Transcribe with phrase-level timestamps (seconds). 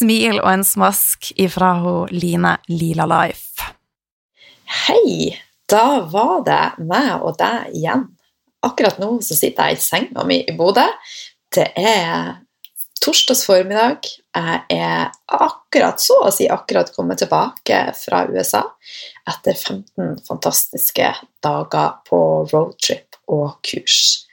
[0.00, 3.70] smil og en smask ifra hun Line Lila Life.
[4.86, 5.36] Hei!
[5.70, 8.08] Da var det meg og deg igjen.
[8.66, 10.86] Akkurat nå så sitter jeg i senga mi i Bodø.
[11.54, 12.40] Det er
[13.00, 14.08] torsdags formiddag.
[14.34, 18.64] Jeg er akkurat, så å si akkurat kommet tilbake fra USA
[19.30, 21.12] etter 15 fantastiske
[21.42, 24.26] dager på roadtrip og kurs.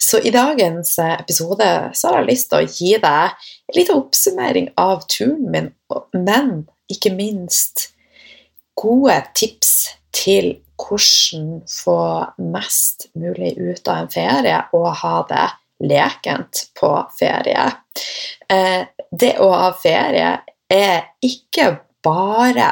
[0.00, 4.70] Så i dagens episode så har jeg lyst til å gi deg en liten oppsummering
[4.80, 5.70] av turen min,
[6.16, 6.52] men
[6.90, 7.90] ikke minst
[8.80, 9.72] gode tips
[10.16, 12.00] til hvordan få
[12.52, 15.48] mest mulig ut av en ferie og ha det
[15.90, 17.66] lekent på ferie.
[18.48, 20.32] Eh, det å ha ferie
[20.70, 21.72] er ikke
[22.04, 22.70] bare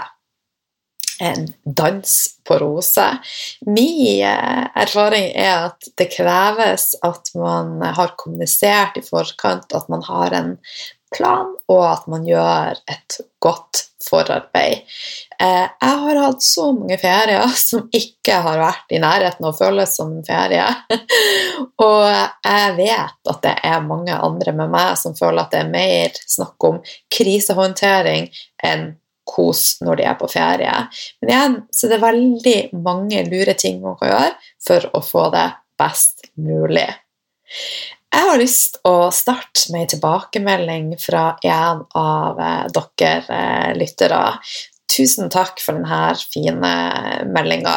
[1.20, 2.14] en dans
[2.48, 3.18] på roser.
[3.66, 10.04] Min eh, erfaring er at det kreves at man har kommunisert i forkant, at man
[10.06, 10.54] har en
[11.16, 14.84] plan, og at man gjør et godt forarbeid.
[15.40, 19.58] Eh, jeg har hatt så mange ferier som ikke har vært i nærheten av å
[19.58, 20.66] føles som en ferie.
[21.88, 25.72] Og jeg vet at det er mange andre med meg som føler at det er
[25.72, 26.80] mer snakk om
[27.14, 28.30] krisehåndtering
[28.66, 28.90] enn
[29.28, 30.74] kos når de er på ferie.
[31.20, 34.32] Men igjen så det er veldig mange lure ting man kan gjøre
[34.68, 36.88] for å få det best mulig.
[38.08, 44.22] Jeg har lyst å starte med en tilbakemelding fra en av eh, dere eh, lyttere.
[44.88, 46.72] Tusen takk for denne fine
[47.28, 47.74] meldinga.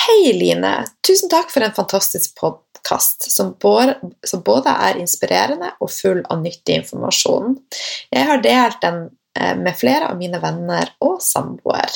[0.00, 0.74] Hei, Line.
[1.06, 7.54] Tusen takk for en fantastisk podkast som, både er inspirerende og full av nyttig informasjon.
[8.10, 9.04] Jeg har delt den
[9.34, 11.90] med flere av mine venner og samboer.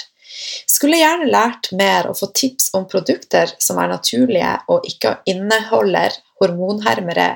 [0.69, 6.15] Skulle gjerne lært mer og få tips om produkter som er naturlige og ikke inneholder
[6.43, 7.31] hormonhermere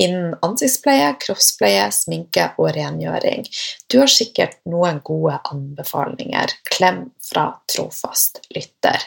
[0.00, 3.44] innen ansiktspleie, kroppspleie, sminke og rengjøring.
[3.90, 6.54] Du har sikkert noen gode anbefalinger.
[6.70, 9.04] Klem fra trofast lytter.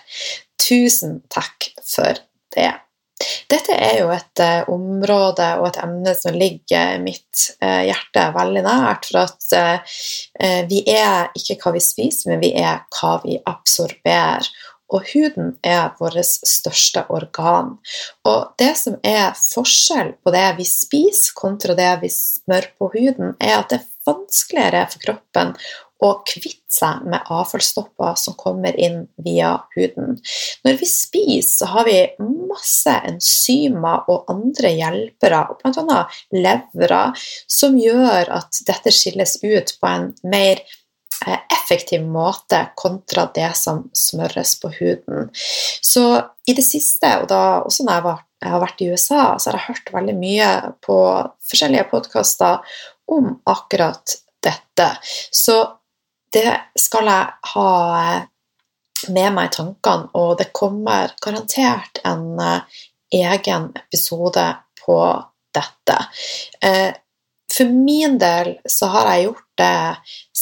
[0.61, 2.21] Tusen takk for
[2.55, 2.71] det.
[3.51, 8.65] Dette er jo et uh, område og et emne som ligger mitt uh, hjerte veldig
[8.65, 9.09] nært.
[9.09, 14.49] For at uh, vi er ikke hva vi spiser, men vi er hva vi absorberer.
[14.93, 17.77] Og huden er vårt største organ.
[18.29, 23.33] Og det som er forskjell på det vi spiser kontra det vi smører på huden,
[23.41, 25.55] er at det er vanskeligere for kroppen
[26.03, 30.17] og kvitte seg med avfallsstoffer som kommer inn via huden.
[30.65, 35.99] Når vi spiser, så har vi masse enzymer og andre hjelpere, bl.a.
[36.35, 37.03] levra,
[37.47, 40.63] som gjør at dette skilles ut på en mer
[41.25, 45.29] eh, effektiv måte kontra det som smøres på huden.
[45.33, 46.07] Så
[46.49, 49.51] i det siste, og da også når jeg, var, jeg har vært i USA, så
[49.51, 50.49] har jeg hørt veldig mye
[50.83, 50.97] på
[51.51, 52.75] forskjellige podkaster
[53.13, 54.89] om akkurat dette.
[55.31, 55.61] Så
[56.33, 57.69] det skal jeg ha
[57.99, 58.23] eh,
[59.13, 62.81] med meg i tankene, og det kommer garantert en eh,
[63.13, 64.45] egen episode
[64.83, 64.97] på
[65.53, 65.97] dette.
[66.63, 66.91] Eh,
[67.53, 69.79] for min del så har jeg gjort det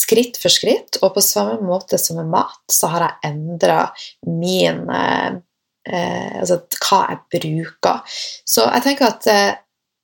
[0.02, 3.82] skritt for skritt, og på samme måte som med mat, så har jeg endra
[4.28, 5.40] min eh,
[5.82, 8.18] Altså hva jeg bruker.
[8.46, 9.56] Så jeg tenker at eh,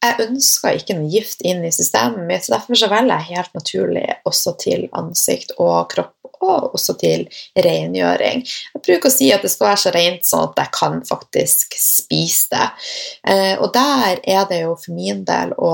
[0.06, 3.58] jeg ønsker ikke noe gift inn i systemet mitt, så derfor så velger jeg helt
[3.58, 7.24] naturlig også til ansikt og kropp og også til
[7.66, 8.44] rengjøring.
[8.76, 11.74] Jeg bruker å si at det skal være så rent sånn at jeg kan faktisk
[11.82, 12.68] spise det.
[13.34, 15.74] Eh, og der er det jo for min del å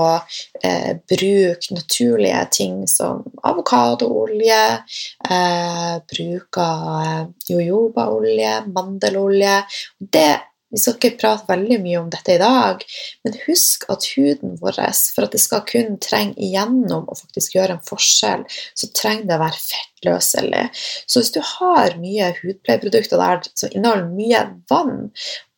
[0.64, 4.62] eh, bruke naturlige ting som avokadoolje,
[5.28, 9.60] eh, bruker jojobaolje, mandelolje.
[10.00, 10.32] Det
[10.74, 12.80] vi skal ikke prate veldig mye om dette i dag,
[13.24, 14.80] men husk at huden vår,
[15.14, 19.36] for at det skal kun trenge igjennom og faktisk gjøre en forskjell, så trenger det
[19.36, 20.64] å være fettløselig.
[21.06, 24.42] Så hvis du har mye hudpleieprodukter der som inneholder mye
[24.72, 24.98] vann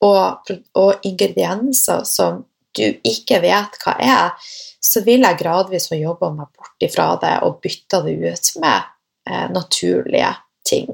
[0.04, 2.44] og, og ingredienser som
[2.76, 4.50] du ikke vet hva er,
[4.84, 8.90] så vil jeg gradvis få jobba meg bort ifra det og bytta det ut med
[9.30, 10.34] eh, naturlige
[10.66, 10.90] ting.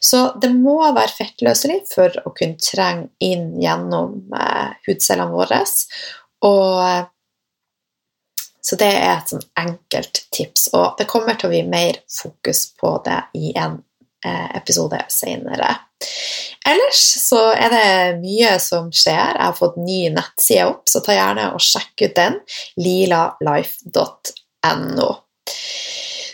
[0.00, 5.60] Så det må være fettløselig for å kunne trenge inn gjennom eh, hudcellene våre.
[6.48, 7.04] Og, eh,
[8.62, 12.60] så det er et sånn enkelt tips, og det kommer til å bli mer fokus
[12.78, 13.80] på det i en
[14.24, 15.70] eh, episode senere.
[16.68, 19.34] Ellers så er det mye som skjer.
[19.34, 22.34] Jeg har fått ny nettside opp, så ta gjerne og sjekk ut den.
[22.78, 23.90] lilalife.no.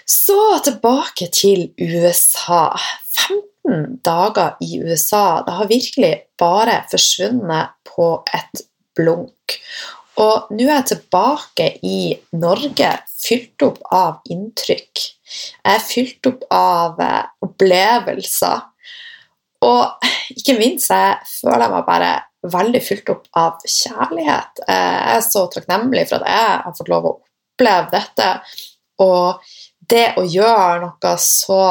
[0.08, 2.72] Så tilbake til USA.
[3.18, 5.42] 15 dager i USA.
[5.44, 8.62] Det har virkelig bare forsvunnet på et
[8.96, 9.58] blunk.
[10.18, 12.00] Og nå er jeg tilbake i
[12.40, 12.88] Norge,
[13.20, 15.04] fylt opp av inntrykk.
[15.60, 18.64] Jeg er fylt opp av eh, opplevelser.
[19.68, 20.08] Og
[20.38, 22.10] ikke minst jeg føler jeg meg bare
[22.48, 24.64] veldig fylt opp av kjærlighet.
[24.64, 28.32] Eh, jeg er så takknemlig for at jeg har fått lov å oppleve dette.
[29.04, 29.54] Og
[29.88, 31.62] det å gjøre noe så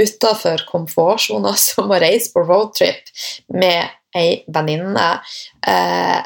[0.00, 3.12] utafor komfortsona som å reise på roadtrip
[3.54, 3.84] med
[4.16, 5.08] ei venninne
[5.66, 6.22] eh,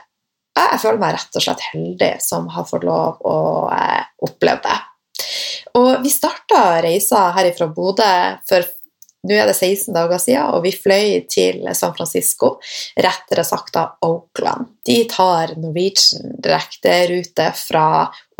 [0.60, 3.38] Jeg føler meg rett og slett heldig som har fått lov å
[3.74, 4.78] eh, oppleve det.
[5.78, 8.12] Og vi starta reisa herifra Bodø
[8.48, 8.66] for
[9.28, 12.54] nå er det 16 dager siden, og vi fløy til San Francisco,
[12.96, 14.70] rettere sagt av Oakland.
[14.86, 17.84] De tar Norwegian direkterute fra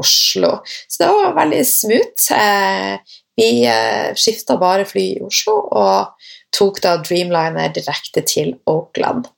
[0.00, 0.56] Oslo.
[0.88, 2.32] Så det var veldig smooth.
[2.36, 6.26] Eh, vi eh, skifta bare fly i Oslo og
[6.56, 9.28] tok da Dreamliner direkte til Oakland.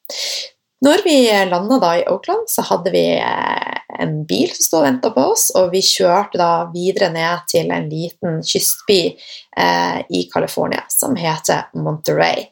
[0.83, 1.17] Når vi
[1.47, 5.27] landa da i Oakland, så hadde vi eh, en bil som stod og venta på
[5.31, 11.15] oss, og vi kjørte da videre ned til en liten kystby eh, i California som
[11.19, 12.49] heter Monterey.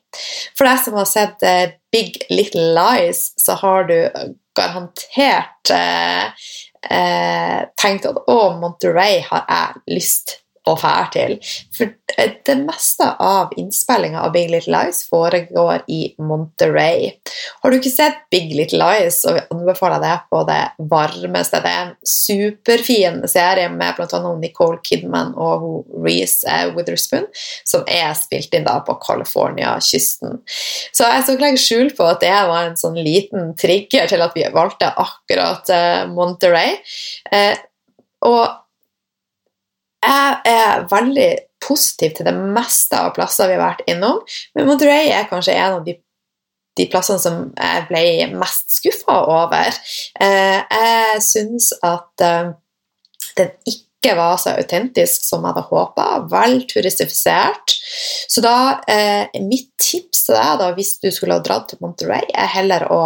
[0.55, 3.97] For deg som har sett eh, Big Little Lies, så har du
[4.55, 6.47] garantert eh,
[6.82, 10.38] eh tenkt at å, Monterey har jeg lyst
[10.70, 11.37] å fære til.
[11.76, 11.93] For
[12.46, 17.12] det meste av innspillinga av Big Little Lies foregår i Monterey.
[17.62, 21.62] Har du ikke sett Big Little Lies, så anbefaler jeg det på det varmeste.
[21.62, 24.34] Det er en superfin serie med bl.a.
[24.40, 27.28] Nicole Kidman og Reece Witherspoon,
[27.69, 30.40] som er spilt inn da på California-kysten.
[30.93, 34.25] Så jeg skal ikke legge skjul på at det var en sånn liten trigger til
[34.25, 36.78] at vi valgte akkurat eh, Monterey.
[37.32, 37.56] Eh,
[38.26, 38.43] og
[40.00, 41.31] jeg er veldig
[41.61, 44.23] positiv til det meste av plasser vi har vært innom,
[44.56, 45.96] men Monterey er kanskje en av de,
[46.79, 48.05] de plassene som jeg ble
[48.41, 49.77] mest skuffa over.
[50.20, 52.53] Eh, jeg syns at eh,
[53.36, 56.07] den ikke ikke var så autentisk som jeg hadde håpa.
[56.33, 57.77] Vel turistifisert.
[58.31, 62.25] Så da, eh, mitt tips til deg da, hvis du skulle ha dratt til Monterey,
[62.33, 63.03] er heller å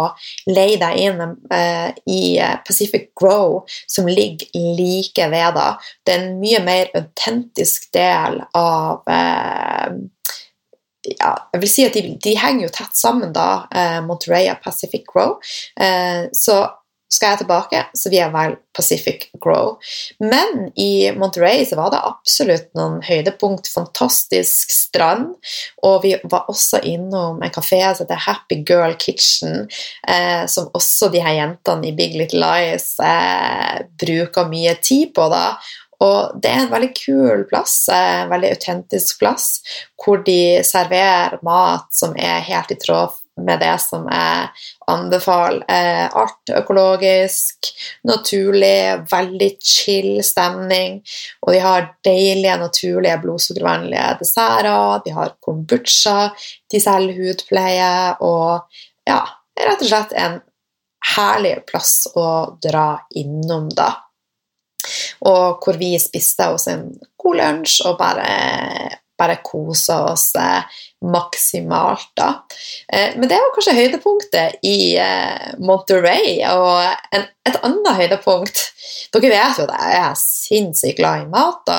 [0.47, 1.21] leie deg inn
[1.51, 5.55] eh, i Pacific Grow, som ligger like ved.
[5.55, 5.77] da.
[6.05, 9.99] Det er en mye mer autentisk del av eh,
[11.19, 14.63] ja, jeg vil si at de, de, henger jo tett sammen, da, eh, Monterey og
[14.63, 15.37] Pacific Grow.
[15.77, 16.63] Eh, så
[17.15, 19.77] skal jeg tilbake, så jeg velge Pacific Grow.
[20.19, 23.69] Men i Monterey så var det absolutt noen høydepunkt.
[23.71, 25.31] Fantastisk strand.
[25.87, 29.69] Og vi var også innom en kafé som heter Happy Girl Kitchen,
[30.07, 35.29] eh, som også de her jentene i Big Little Lies eh, bruker mye tid på.
[35.31, 35.47] da.
[36.03, 39.61] Og det er en veldig kul plass, en veldig autentisk plass,
[40.03, 44.47] hvor de serverer mat som er helt i tråd med det som jeg
[44.91, 45.63] anbefaler.
[45.71, 47.69] Eh, art, økologisk,
[48.07, 51.01] naturlig, veldig chill stemning.
[51.45, 55.03] Og de har deilige, naturlige, blodsukkervennlige desserter.
[55.05, 56.31] De har kombucha,
[56.71, 57.93] de selger hudpleie
[58.25, 59.21] og ja,
[59.59, 60.39] rett og slett en
[61.15, 62.27] herlig plass å
[62.61, 63.91] dra innom, da.
[65.25, 66.87] Og hvor vi spiste oss en
[67.21, 68.29] god lunsj og bare
[69.19, 70.81] bare koser oss eh,
[71.11, 72.29] maksimalt, da.
[72.91, 76.37] Eh, men det var kanskje høydepunktet i eh, Monterey.
[76.51, 78.63] Og en, et annet høydepunkt
[79.15, 81.77] Dere vet jo at jeg er sinnssykt glad i mat, da.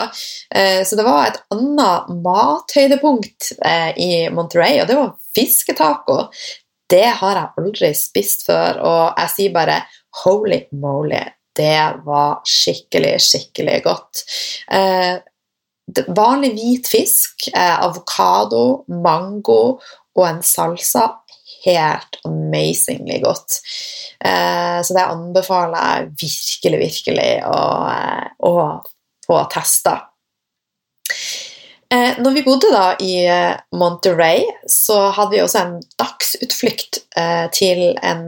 [0.88, 3.50] Så det var et annet mathøydepunkt
[4.00, 6.16] i Monterey, og det var fisketaco.
[6.88, 9.78] Det har jeg aldri spist før, og jeg sier bare
[10.24, 11.22] holy moly,
[11.56, 14.22] det var skikkelig, skikkelig godt.
[14.72, 15.16] Eh,
[16.08, 19.78] vanlig hvit fisk, eh, avokado, mango
[20.16, 21.08] og en salsa.
[21.66, 23.60] Helt amazingly godt.
[24.24, 28.82] Eh, så det anbefaler jeg virkelig, virkelig å, eh, å
[29.26, 30.00] få testa.
[31.90, 37.46] Eh, når vi bodde da i eh, Monterey, så hadde vi også en dagsutflukt eh,
[37.54, 38.24] til en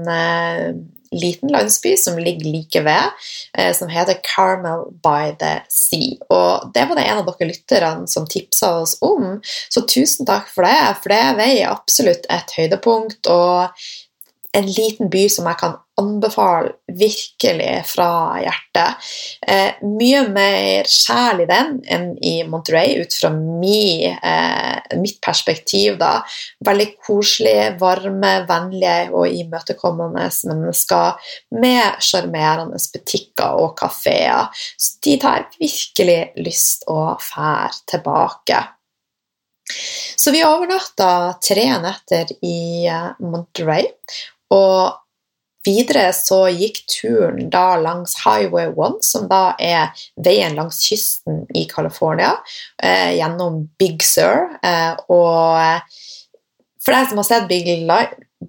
[1.12, 3.10] liten landsby som ligger like ved,
[3.58, 6.16] eh, som heter Carmel by the Sea.
[6.30, 10.48] Og Det var det en av dere lytterne som tipsa oss om, så tusen takk
[10.52, 10.96] for det.
[11.02, 13.68] For det veier absolutt et høydepunkt, og
[14.56, 19.08] en liten by som jeg kan anbefale virkelig fra hjertet.
[19.42, 25.98] Eh, mye mer sjel i den enn i Monterey, ut fra mi, eh, mitt perspektiv.
[25.98, 26.22] da.
[26.64, 31.18] Veldig koselige, varme, vennlige og imøtekommende mennesker
[31.50, 34.48] med sjarmerende butikker og kafeer.
[34.78, 38.64] Så dit har jeg virkelig lyst å fære tilbake.
[40.16, 43.90] Så vi overnatta tre netter i eh, Monterey.
[44.54, 44.96] Og
[45.66, 49.90] videre så gikk turen da langs Highway 1, som da er
[50.24, 52.36] veien langs kysten i California,
[52.82, 54.48] eh, gjennom Big Sur.
[54.62, 55.82] Eh, og
[56.84, 57.68] for deg som har sett Big,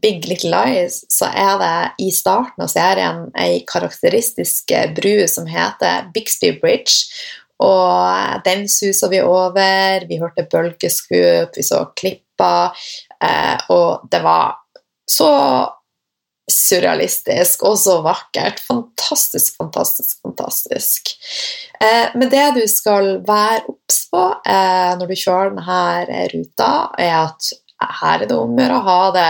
[0.01, 6.11] Big, Little Lies, så er det i starten av serien ei karakteristisk bru som heter
[6.13, 7.09] Bixby Bridge.
[7.59, 12.71] Og den susa vi over, vi hørte bølgeskup, vi så klipper,
[13.19, 14.55] eh, og det var
[15.09, 15.33] så
[16.49, 18.59] surrealistisk og så vakkert.
[18.67, 21.13] Fantastisk, fantastisk, fantastisk.
[21.79, 27.15] Eh, men det du skal være obs på eh, når du kjører denne ruta, er
[27.23, 27.51] at
[28.01, 29.29] her er det om å gjøre å ha det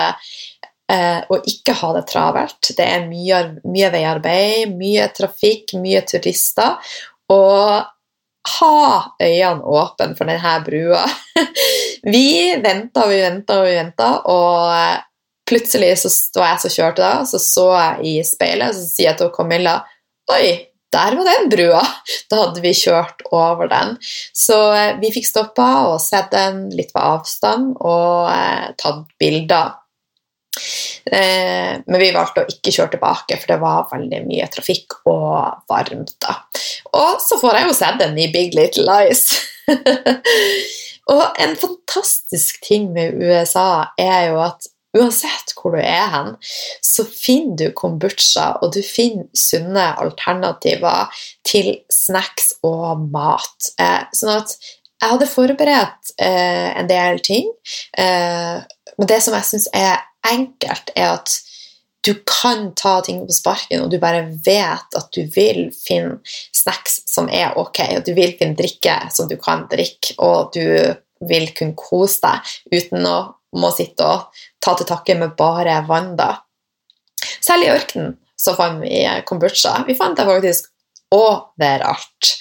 [0.94, 2.74] eh, og ikke ha det travelt.
[2.78, 6.80] Det er mye, mye veiarbeid, mye trafikk, mye turister.
[7.30, 7.86] Og
[8.50, 11.04] ha øynene åpne for denne brua.
[12.14, 15.09] vi venta og vi venta og vi venta, og
[15.50, 19.22] Plutselig så var jeg så kjørt da, så så jeg i speilet, så sier jeg
[19.22, 19.80] til Camilla
[20.30, 21.82] Oi, der var den brua!
[22.30, 23.96] Da hadde vi kjørt over den.
[24.38, 29.76] Så eh, vi fikk stoppa og sett den litt på avstand og eh, tatt bilder.
[31.10, 35.66] Eh, men vi valgte å ikke kjøre tilbake, for det var veldig mye trafikk og
[35.70, 36.16] varmt.
[36.22, 36.38] da.
[36.94, 39.26] Og så får jeg jo sett den i Big Little Lies.
[41.14, 46.32] og en fantastisk ting med USA er jo at Uansett hvor du er hen,
[46.82, 53.70] så finner du kombucha, og du finner sunne alternativer til snacks og mat.
[53.78, 54.56] Eh, sånn at
[55.00, 57.52] jeg hadde forberedt eh, en del ting,
[58.02, 58.58] eh,
[58.98, 61.38] men det som jeg syns er enkelt, er at
[62.08, 66.18] du kan ta ting på sparken, og du bare vet at du vil finne
[66.56, 70.66] snacks som er ok, og du vil finne drikke som du kan drikke, og du
[71.30, 73.18] vil kunne kose deg uten å
[73.58, 76.36] må sitte og ta til takke med bare vann, da.
[77.42, 79.82] Selv i ørkenen så fant vi kombucha.
[79.88, 80.70] Vi fant det faktisk
[81.16, 82.36] overalt.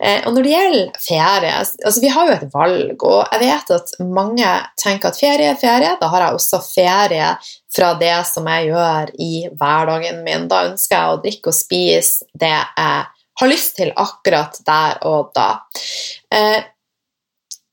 [0.00, 3.72] Eh, og når det gjelder ferie altså Vi har jo et valg, og jeg vet
[3.76, 5.94] at mange tenker at ferie er ferie.
[6.00, 7.30] Da har jeg også ferie
[7.74, 10.48] fra det som jeg gjør i hverdagen min.
[10.50, 13.04] Da ønsker jeg å drikke og spise det jeg
[13.40, 15.48] har lyst til akkurat der og da.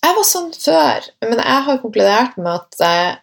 [0.01, 3.19] Jeg var sånn før, men jeg har konkludert med at eh,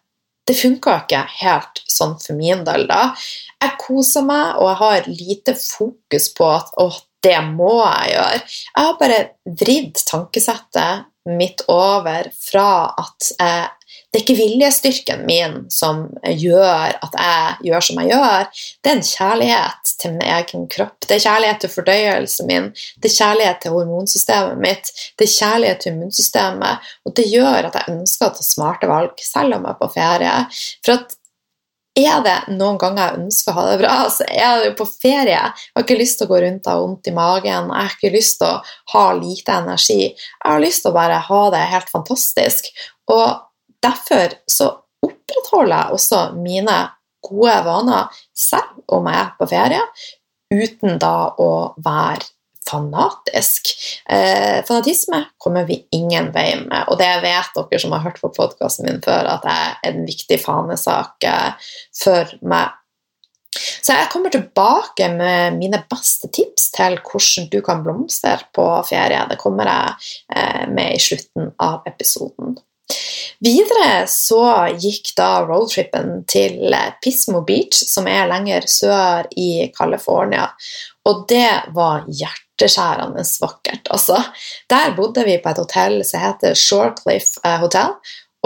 [0.49, 2.87] det funka ikke helt sånn for min del.
[2.89, 3.13] da.
[3.61, 6.89] Jeg koser meg, og jeg har lite fokus på at å,
[7.25, 8.43] det må jeg gjøre.
[8.77, 9.23] Jeg har bare
[9.59, 13.67] vridd tankesettet mitt over fra at eh,
[14.09, 18.47] det er ikke viljestyrken min som gjør at jeg gjør som jeg gjør.
[18.81, 20.97] Det er en kjærlighet til min egen kropp.
[21.05, 22.71] Det er kjærlighet til fordøyelsen min.
[22.97, 24.93] Det er kjærlighet til hormonsystemet mitt.
[25.19, 26.91] Det er kjærlighet til immunsystemet.
[27.05, 29.91] Og det gjør at jeg ønsker å ta smarte valg, selv om jeg er på
[29.97, 30.35] ferie.
[30.87, 31.18] For at
[31.99, 34.89] er det noen ganger jeg ønsker å ha det bra, så er det jo på
[34.91, 35.39] ferie.
[35.39, 37.73] Jeg har ikke lyst til å gå rundt og ha vondt i magen.
[37.73, 40.01] Jeg har ikke lyst til å ha lite energi.
[40.13, 42.71] Jeg har lyst til å bare ha det helt fantastisk.
[43.15, 43.27] Og
[43.85, 44.71] derfor så
[45.05, 46.79] opprettholder jeg også mine
[47.29, 49.85] gode vaner selv om jeg er på ferie,
[50.55, 51.51] uten da å
[51.85, 52.27] være
[52.69, 53.73] fanatisk.
[54.11, 58.33] Eh, fanatisme kommer vi ingen vei med, og det vet dere som har hørt på
[58.37, 61.73] podkasten min før, at det er en viktig fanesak eh,
[62.03, 62.77] for meg.
[63.59, 69.25] Så jeg kommer tilbake med mine beste tips til hvordan du kan blomstre på ferie.
[69.31, 72.59] Det kommer jeg eh, med i slutten av episoden.
[73.45, 74.41] Videre så
[74.81, 80.49] gikk da roadtrippen til Pismo Beach, som er lenger sør i California.
[81.09, 83.89] Og det var hjerteskjærende vakkert.
[83.95, 84.21] Altså,
[84.71, 87.95] der bodde vi på et hotell som heter Shorecliff eh, Hotel.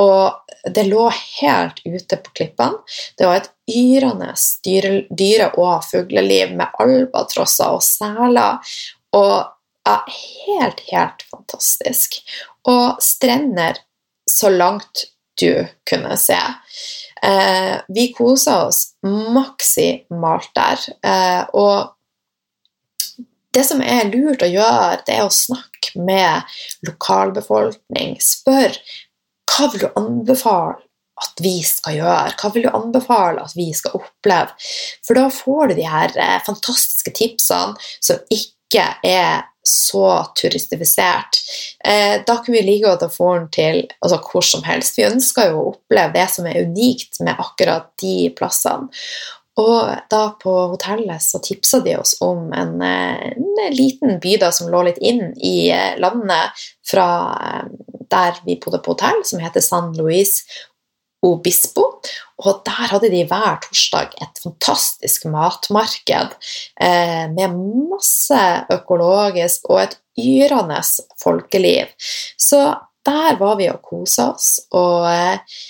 [0.00, 2.80] Og det lå helt ute på klippene.
[3.18, 4.32] Det var et yrende
[4.64, 8.76] dyre-, dyre og fugleliv med albatrosser og seler.
[9.18, 9.36] Og
[9.88, 9.96] ja,
[10.46, 12.20] helt, helt fantastisk.
[12.70, 13.82] Og strender
[14.30, 15.08] så langt
[15.40, 16.38] du kunne se.
[17.22, 20.86] Eh, vi kosa oss maksimalt der.
[21.02, 21.92] Eh, og
[23.52, 26.54] det som er lurt å gjøre, det er å snakke med
[26.88, 28.16] lokalbefolkning.
[28.22, 28.78] Spør
[29.52, 30.78] hva vil du anbefale
[31.22, 32.34] at vi skal gjøre?
[32.40, 34.54] Hva vil du anbefale at vi skal oppleve?
[35.04, 40.08] For da får du de her eh, fantastiske tipsene som ikke er så
[40.40, 41.38] turistifisert.
[41.84, 44.98] Eh, da kan vi like godt få den til altså hvor som helst.
[44.98, 48.90] Vi ønsker jo å oppleve det som er unikt med akkurat de plassene.
[49.60, 54.70] Og da på hotellet så tipsa de oss om en, en liten by da som
[54.72, 57.66] lå litt inn i eh, landet fra eh,
[58.12, 60.40] der vi bodde på hotell, som heter San Luis
[61.22, 61.84] Obispo.
[62.42, 66.32] Og der hadde de hver torsdag et fantastisk matmarked
[66.80, 67.58] eh, med
[67.92, 68.40] masse
[68.72, 70.80] økologisk og et yrende
[71.22, 71.92] folkeliv.
[72.40, 72.64] Så
[73.06, 75.60] der var vi og kosa oss, og eh,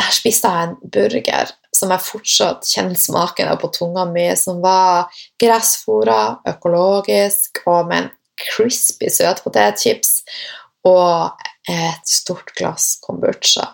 [0.00, 4.62] der spiste jeg en burger som jeg fortsatt kjenner smaken av på tunga mi, som
[4.64, 10.22] var gressfora, økologisk og med en crispy søtpotetchips
[10.88, 13.68] og et stort glass kombucha.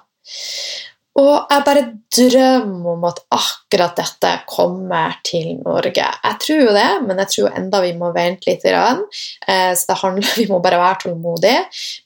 [1.17, 6.05] Og jeg bare drømmer om at akkurat dette kommer til Norge.
[6.05, 8.67] Jeg tror jo det, men jeg tror enda vi må vente litt.
[8.69, 11.63] Eh, så det handler, vi må bare være tålmodige.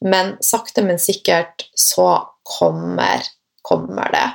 [0.07, 2.13] Men sakte, men sikkert så
[2.47, 3.27] kommer,
[3.63, 4.29] kommer det.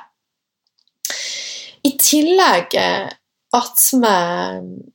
[1.86, 3.16] I tillegg at
[3.56, 4.92] attmed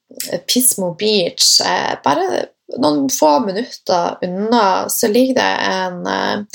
[0.50, 2.46] Pismo Beach, eh, bare
[2.80, 6.46] noen få minutter unna, så ligger det en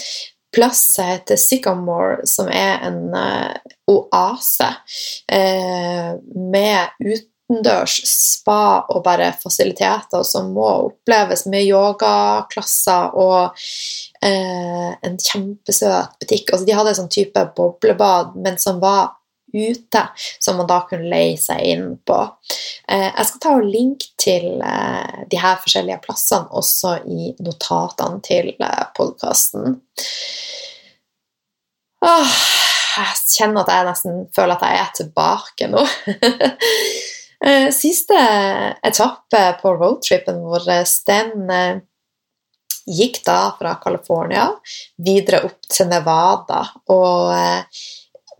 [0.55, 3.51] plass som heter Sycamore, som er en uh,
[3.91, 4.69] oase
[6.51, 13.65] med utendørs spa og bare fasiliteter som må oppleves med yogaklasser og
[14.25, 16.49] en kjempesøt butikk.
[16.51, 19.13] Altså, de hadde en sånn type boblebad, men som var
[19.55, 20.01] ute,
[20.39, 22.17] som man da kunne leie seg inn på.
[22.89, 28.51] Jeg skal ta og linke til de her forskjellige plassene også i notatene til
[28.97, 29.77] podkasten.
[32.05, 35.85] Jeg kjenner at jeg nesten føler at jeg er tilbake nå.
[37.45, 38.15] Eh, siste
[38.87, 40.63] etappe på roadtripen vår,
[41.05, 41.81] den eh,
[42.85, 44.47] gikk da fra California
[45.01, 46.61] videre opp til Nevada.
[46.93, 47.83] Og eh,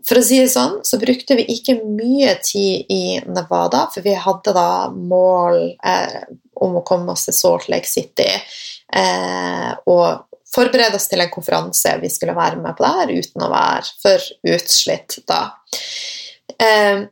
[0.06, 4.14] for å si det sånn, så brukte vi ikke mye tid i Nevada, for vi
[4.14, 6.20] hadde da mål eh,
[6.62, 10.06] om å komme oss til Salt Lake City eh, og
[10.56, 14.30] forberede oss til en konferanse vi skulle være med på der, uten å være for
[14.54, 15.42] utslitt da.
[16.54, 17.02] Eh,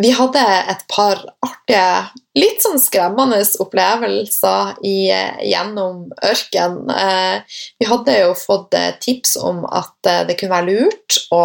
[0.00, 0.40] vi hadde
[0.72, 5.10] et par artige, litt sånn skremmende opplevelser i,
[5.44, 6.78] gjennom ørken.
[6.88, 11.44] Eh, vi hadde jo fått eh, tips om at eh, det kunne være lurt å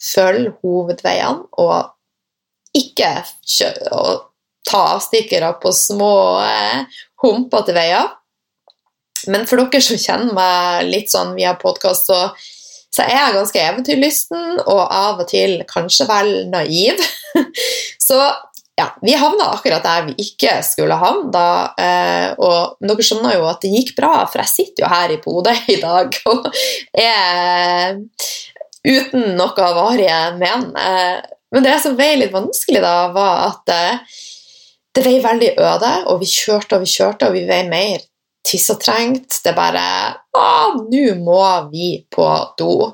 [0.00, 1.92] følge hovedveiene og
[2.74, 3.12] ikke
[3.92, 4.30] og
[4.64, 8.08] ta avstikkere på små eh, humpete veier.
[9.28, 12.32] Men for dere som kjenner meg litt sånn via podkast, så,
[12.94, 17.00] så, jeg er ganske eventyrlysten og av og til kanskje vel naiv.
[18.08, 18.20] så
[18.78, 21.48] ja, vi havna akkurat der vi ikke skulle havne da.
[21.78, 25.20] Eh, og dere skjønner jo at det gikk bra, for jeg sitter jo her i
[25.22, 26.48] Bodø i dag og
[27.02, 27.98] er
[28.84, 30.70] uten noe varige men.
[30.78, 31.18] Eh,
[31.54, 34.16] men det som ble litt vanskelig, da, var at eh,
[34.94, 38.02] det vei veldig øde, og vi kjørte og vi kjørte, og vi vei mer
[38.44, 39.40] tissetrengt.
[39.44, 39.84] Det er bare
[40.34, 40.46] Å,
[40.90, 42.28] nå må vi på
[42.58, 42.90] do.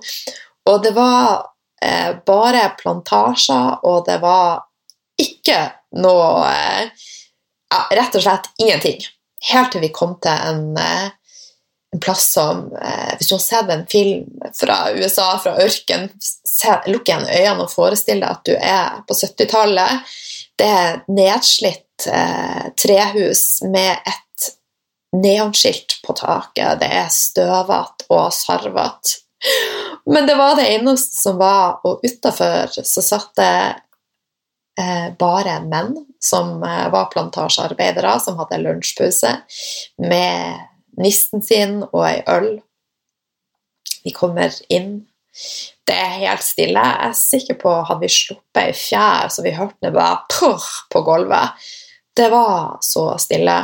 [0.71, 1.47] Og det var
[1.83, 4.67] eh, bare plantasjer, og det var
[5.21, 5.63] ikke
[6.01, 7.09] noe eh,
[7.71, 9.01] ja, Rett og slett ingenting.
[9.51, 11.11] Helt til vi kom til en, eh,
[11.95, 14.27] en plass som eh, Hvis du har sett en film
[14.59, 16.11] fra USA, fra ørken,
[16.91, 20.17] lukk igjen øynene og forestill deg at du er på 70-tallet.
[20.61, 24.27] Det er nedslitt eh, trehus med et
[25.17, 29.21] neonskilt på taket, det er støvete og sarvete.
[30.07, 33.55] Men det var det eneste som var, og utafor så satt det
[34.81, 39.33] eh, bare menn som eh, var plantasjearbeidere, som hadde lunsjpause,
[40.05, 40.67] med
[41.01, 42.51] nisten sin og ei øl.
[44.05, 45.07] Vi kommer inn.
[45.89, 46.81] Det er helt stille.
[46.81, 50.67] Jeg er sikker på hadde vi sluppet ei fjær så vi hørte det bare purr
[50.93, 51.69] på gulvet.
[52.17, 53.59] Det var så stille.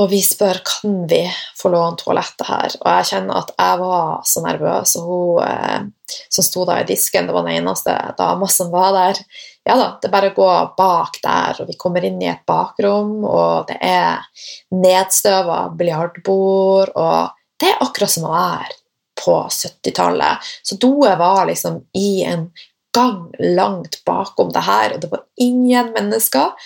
[0.00, 1.20] Og vi spør kan vi
[1.58, 2.76] få låne toalettet her.
[2.80, 4.94] Og jeg kjenner at jeg var så nervøs.
[4.96, 5.88] Og hun eh,
[6.32, 9.20] som sto da i disken, det var den eneste dama som var der.
[9.68, 12.46] Ja da, det er bare å gå bak der, og vi kommer inn i et
[12.48, 14.24] bakrom, og det er
[14.72, 18.78] nedstøva biljardbord, og det er akkurat som å være
[19.20, 20.50] på 70-tallet.
[20.64, 22.48] Så doet var liksom i en
[22.96, 26.56] gang langt bakom det her, og det var ingen mennesker.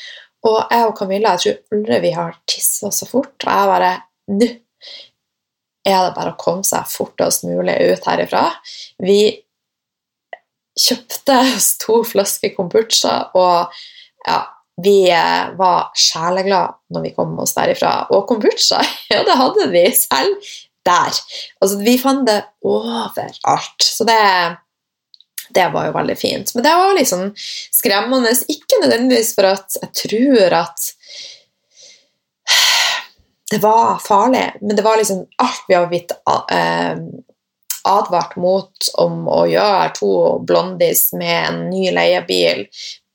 [0.44, 3.34] Og jeg og Camilla jeg tror aldri vi har tissa så fort.
[3.44, 3.94] Og jeg bare
[4.34, 4.46] Nå
[5.84, 8.46] er det bare å komme seg fortest mulig ut herifra.
[9.04, 9.18] Vi
[10.80, 13.74] kjøpte oss to flasker kombucha, og
[14.24, 14.38] ja,
[14.80, 17.92] vi eh, var sjeleglade når vi kom oss derifra.
[18.16, 18.80] Og kombucha,
[19.12, 20.54] ja, det hadde vi selv
[20.88, 21.20] der.
[21.60, 23.84] Altså, vi fant det overalt.
[23.84, 24.18] Så det
[25.54, 26.54] det var jo veldig fint.
[26.54, 28.34] Men det var sånn skremmende.
[28.52, 30.90] Ikke nødvendigvis for at jeg tror at
[33.52, 36.12] det var farlig, men det var liksom alt vi har blitt
[36.52, 36.96] eh,
[37.84, 40.12] advart mot om å gjøre to
[40.48, 42.64] blondis med en ny leiebil,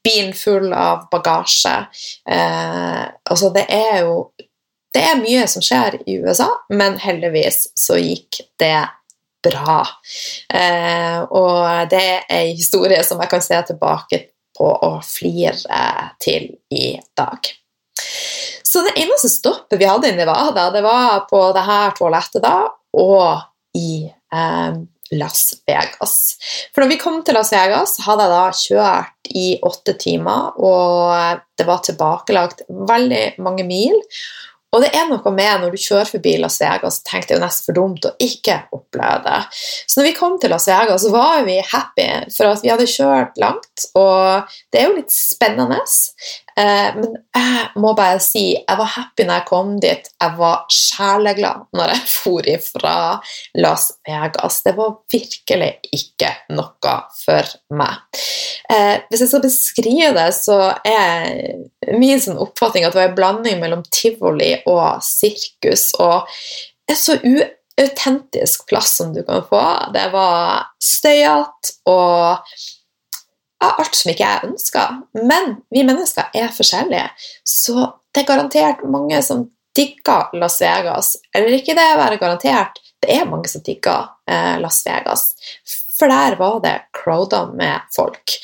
[0.05, 1.73] bilen full av bagasje.
[2.29, 4.29] Eh, altså, det er jo
[4.93, 8.87] det er mye som skjer i USA, men heldigvis så gikk det
[9.45, 9.79] bra.
[10.53, 14.21] Eh, og det er en historie som jeg kan se tilbake
[14.57, 15.55] på og flire
[16.21, 17.51] til i dag.
[18.63, 22.57] Så det eneste stoppet vi hadde i Nevada, det var på det her toalettet da,
[22.99, 24.79] og i eh,
[25.11, 26.37] Las Vegas.
[26.73, 31.41] For når vi kom til Las Vegas, hadde jeg da kjørt i åtte timer, og
[31.57, 33.97] det var tilbakelagt veldig mange mil.
[34.69, 37.65] Og det er noe med når du kjører forbi Las Vegas, tenkte jeg jo nesten
[37.65, 39.39] for dumt å ikke oppleve det.
[39.89, 42.89] Så når vi kom til Las Vegas, så var vi happy for at vi hadde
[42.89, 43.87] kjørt langt.
[43.97, 45.81] Og det er jo litt spennende.
[46.57, 50.09] Eh, men jeg må bare si jeg var happy når jeg kom dit.
[50.21, 52.95] Jeg var sjeleglad når jeg for ifra
[53.59, 54.61] Las Vegas.
[54.65, 58.23] Det var virkelig ikke noe for meg.
[58.69, 63.17] Eh, hvis jeg skal beskrive det, så er min sånn oppfatning at det var en
[63.17, 65.89] blanding mellom tivoli og sirkus.
[66.01, 66.29] Og
[66.89, 69.63] en så uautentisk plass som du kan få.
[69.95, 72.59] Det var støyete og
[73.63, 74.99] av alt som ikke jeg ønsker.
[75.19, 77.07] Men vi mennesker er forskjellige,
[77.47, 81.15] så det er garantert mange som digger Las Vegas.
[81.35, 85.29] Eller ikke det å være garantert, det er mange som digger eh, Las Vegas.
[85.99, 88.37] For der var det crowda med folk.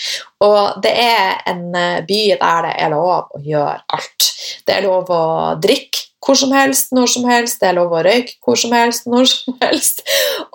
[0.44, 4.30] Og det er en eh, by der det er lov å gjøre alt.
[4.68, 5.24] Det er lov å
[5.64, 7.60] drikke hvor som helst, når som helst.
[7.62, 10.02] Det er lov å røyke hvor som helst, når som helst.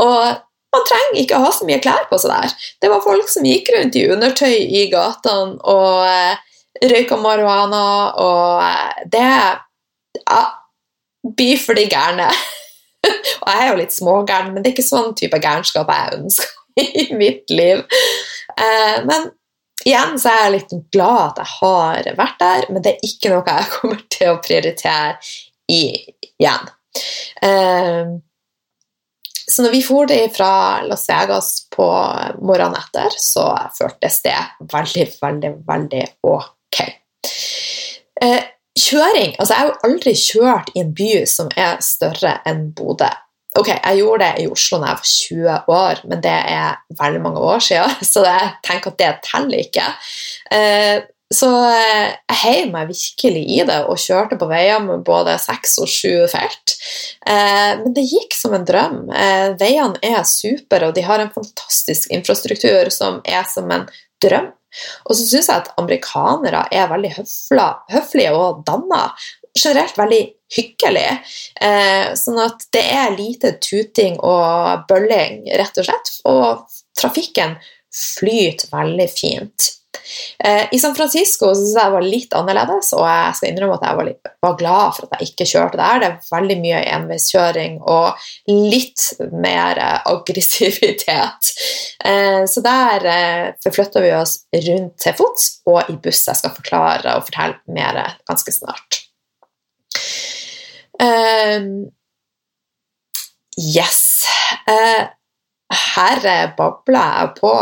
[0.02, 0.40] Og
[0.70, 2.54] man trenger ikke å ha så mye klær på seg der.
[2.82, 6.38] Det var folk som gikk rundt i undertøy i gatene og eh,
[6.92, 7.82] røyka marihuana,
[8.22, 9.26] og eh, det
[10.20, 10.40] ja,
[11.36, 12.30] blir for de gærne.
[13.42, 16.80] og jeg er jo litt smågæren, men det er ikke sånn type gærenskap jeg ønsker
[17.02, 17.84] i mitt liv.
[18.54, 19.30] Eh, men
[19.84, 23.34] igjen så er jeg litt glad at jeg har vært der, men det er ikke
[23.34, 25.14] noe jeg kommer til å prioritere
[25.70, 25.82] i,
[26.38, 26.74] igjen.
[27.46, 28.18] Eh,
[29.50, 30.52] så når vi for fra
[30.86, 31.86] Las Vegas på
[32.40, 34.36] morgenen etter, så føltes det
[34.70, 36.80] veldig, veldig, veldig ok.
[38.22, 38.42] Eh,
[38.78, 43.10] kjøring Altså, jeg har jo aldri kjørt i en by som er større enn Bodø.
[43.58, 47.22] Ok, jeg gjorde det i Oslo da jeg var 20 år, men det er veldig
[47.24, 49.88] mange år siden, så jeg tenker at det teller ikke.
[50.54, 55.36] Eh, så eh, jeg heiv meg virkelig i det og kjørte på veier med både
[55.38, 56.74] seks og sju felt.
[57.22, 59.04] Eh, men det gikk som en drøm.
[59.14, 63.86] Eh, veiene er super, og de har en fantastisk infrastruktur som er som en
[64.22, 64.50] drøm.
[65.06, 67.14] Og så syns jeg at amerikanere er veldig
[67.94, 69.06] høflige og danna.
[69.54, 70.20] Generelt veldig
[70.54, 71.16] hyggelige.
[72.18, 76.14] sånn at det er lite tuting og bølling, rett og slett.
[76.30, 77.58] Og trafikken
[77.90, 79.74] flyter veldig fint.
[80.44, 83.86] Eh, I San Francisco syntes jeg det var litt annerledes, og jeg skal innrømme at
[83.86, 86.00] jeg var, litt, var glad for at jeg ikke kjørte der.
[86.00, 91.52] Det er veldig mye enveiskjøring og litt mer eh, aggressivitet.
[92.04, 93.08] Eh, så der
[93.64, 96.26] forflytter vi oss rundt til fots og i buss.
[96.28, 99.02] Jeg skal forklare og fortelle mer ganske snart.
[103.60, 104.00] Yes.
[105.70, 106.24] Her
[106.58, 107.52] babler jeg på,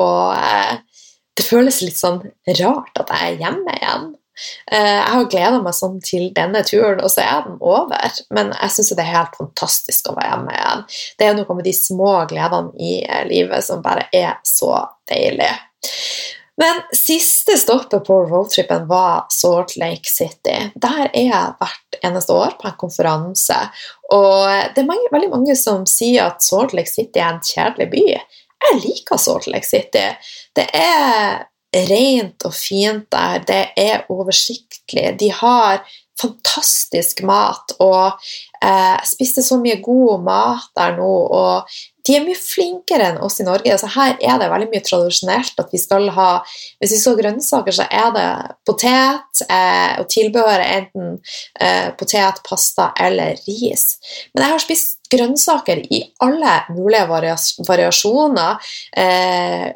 [0.00, 0.24] og
[1.48, 2.22] føles litt sånn
[2.60, 4.08] rart at jeg er hjemme igjen.
[4.70, 8.20] Jeg har gleda meg sånn til denne turen, og så er den over.
[8.34, 10.84] Men jeg syns det er helt fantastisk å være hjemme igjen.
[11.18, 14.76] Det er noe med de små gledene i livet som bare er så
[15.10, 15.50] deilig.
[16.58, 20.56] Men siste stoppet på roadtrippen var Salt Lake City.
[20.74, 23.58] Der er jeg hvert eneste år på en konferanse.
[24.10, 27.86] Og det er mange, veldig mange som sier at Salt Lake City er en kjedelig
[27.94, 28.04] by.
[28.64, 30.08] Jeg liker Salt Lake City.
[30.56, 31.46] Det er
[31.88, 33.42] rent og fint der.
[33.46, 35.12] Det er oversiktlig.
[35.20, 35.84] De har
[36.18, 38.18] fantastisk mat, og
[38.64, 41.12] eh, spiste så mye god mat der nå.
[41.38, 43.68] og de er mye flinkere enn oss i Norge.
[43.74, 46.28] Altså her er det veldig mye tradisjonelt at vi skal ha
[46.80, 48.28] Hvis vi så grønnsaker, så er det
[48.66, 51.18] potet, eh, og tilbehøret er enten
[51.60, 53.84] eh, potet, pasta eller ris.
[54.32, 57.04] Men jeg har spist grønnsaker i alle mulige
[57.68, 58.72] variasjoner.
[59.04, 59.68] Eh,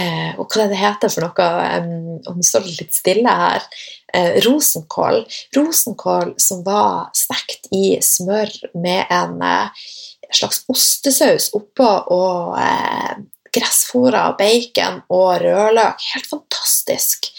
[0.00, 1.48] eh, og hva er det heter for noe?
[1.76, 3.66] Um, om det står litt stille her.
[4.14, 5.22] Eh, rosenkål.
[5.56, 9.90] Rosenkål som var stekt i smør med en eh,
[10.36, 13.18] slags ostesaus oppå og eh,
[13.54, 16.06] gressfòra bacon og rødløk.
[16.14, 17.30] Helt fantastisk.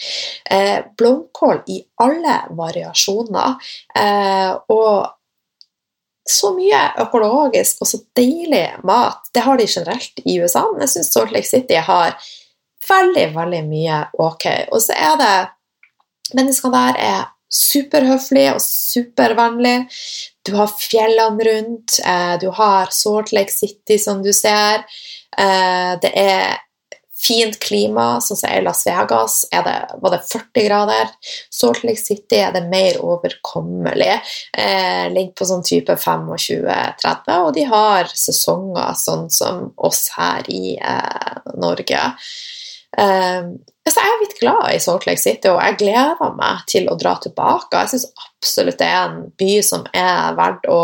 [0.50, 3.56] Eh, blomkål i alle variasjoner.
[3.98, 5.08] Eh, og
[6.28, 9.24] så mye økologisk og så deilig mat.
[9.34, 12.14] Det har de generelt i USA, men jeg syns Salt Lake City har
[12.88, 14.46] veldig, veldig mye ok.
[14.70, 15.34] Og så er det
[16.32, 19.82] Menneskene der er superhøflige og supervennlige.
[20.42, 24.84] Du har fjellene rundt, eh, du har Salt Lake City, som du ser.
[25.38, 26.58] Eh, det er
[27.22, 31.10] fint klima, sånn som i Las Vegas det, var det 40 grader.
[31.50, 34.16] Salt Lake City er det mer overkommelig.
[34.58, 40.74] Eh, ligger på sånn type 25-30, og de har sesonger sånn som oss her i
[40.78, 42.02] eh, Norge.
[42.98, 43.52] Eh,
[43.88, 46.98] så jeg er litt glad i Salt Lake City, og jeg gleder meg til å
[46.98, 47.84] dra tilbake.
[47.84, 50.82] Jeg syns absolutt det er en by som er verdt å,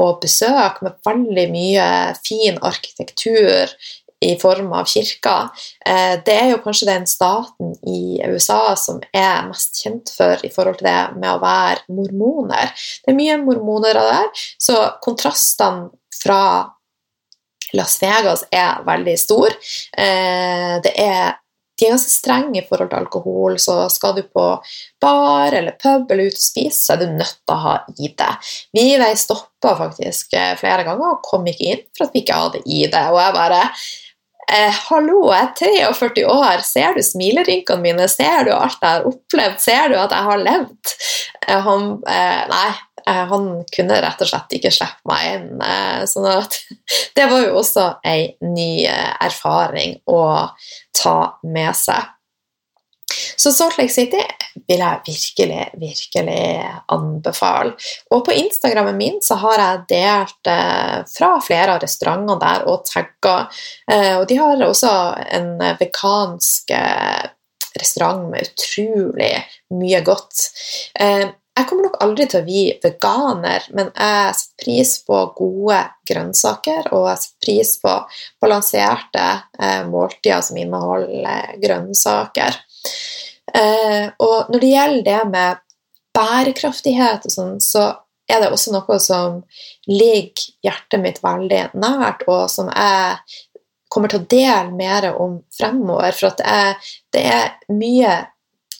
[0.00, 1.88] å besøke, med veldig mye
[2.22, 3.74] fin arkitektur
[4.20, 5.48] i form av kirker.
[5.86, 10.52] Eh, det er jo kanskje den staten i USA som er mest kjent for i
[10.52, 12.74] forhold til det med å være mormoner.
[13.00, 15.88] Det er mye mormoner der, så kontrastene
[16.20, 16.42] fra
[17.76, 19.54] Las Vegas er veldig stor.
[19.98, 21.38] Eh, det er
[21.80, 24.44] de er ganske strenge i forhold til alkohol, så skal du på
[25.00, 28.26] bar eller pub eller ut og spise, så er du nødt til å ha ID.
[28.76, 28.84] Vi
[29.16, 32.96] stoppa faktisk eh, flere ganger og kom ikke inn for at vi ikke hadde ID.
[33.00, 38.08] Og jeg bare eh, Hallo, jeg er 43 år, ser du smilerynkene mine?
[38.12, 39.58] Ser du alt jeg har opplevd?
[39.64, 40.94] Ser du at jeg har levd?
[41.46, 42.70] Eh, han, eh, nei,
[43.06, 45.50] han kunne rett og slett ikke slippe meg inn.
[45.64, 46.60] Eh, sånn at
[47.16, 50.22] det var jo også ei ny erfaring å
[50.96, 52.16] ta med seg.
[53.36, 54.20] Så Salt Lake City
[54.68, 56.44] vil jeg virkelig, virkelig
[56.92, 57.74] anbefale.
[58.14, 62.84] Og på Instagrammen min så har jeg delt eh, fra flere av restaurantene der og
[62.88, 63.36] tagga.
[63.90, 64.94] Eh, og de har også
[65.38, 67.30] en vegansk eh,
[67.80, 69.34] restaurant med utrolig
[69.78, 70.48] mye godt.
[71.90, 77.08] Eh, nok aldri til å bli veganer, men jeg setter pris på gode grønnsaker, og
[77.08, 77.94] jeg setter pris på
[78.40, 79.26] balanserte
[79.60, 82.54] eh, måltider som inneholder grønnsaker.
[83.54, 85.56] Eh, og når det gjelder det med
[86.14, 87.90] bærekraftighet og sånn, så
[88.30, 89.40] er det også noe som
[89.88, 93.18] ligger hjertet mitt veldig nært, og som jeg
[93.90, 96.14] kommer til å dele mer om fremover.
[96.14, 98.12] For det er, det er mye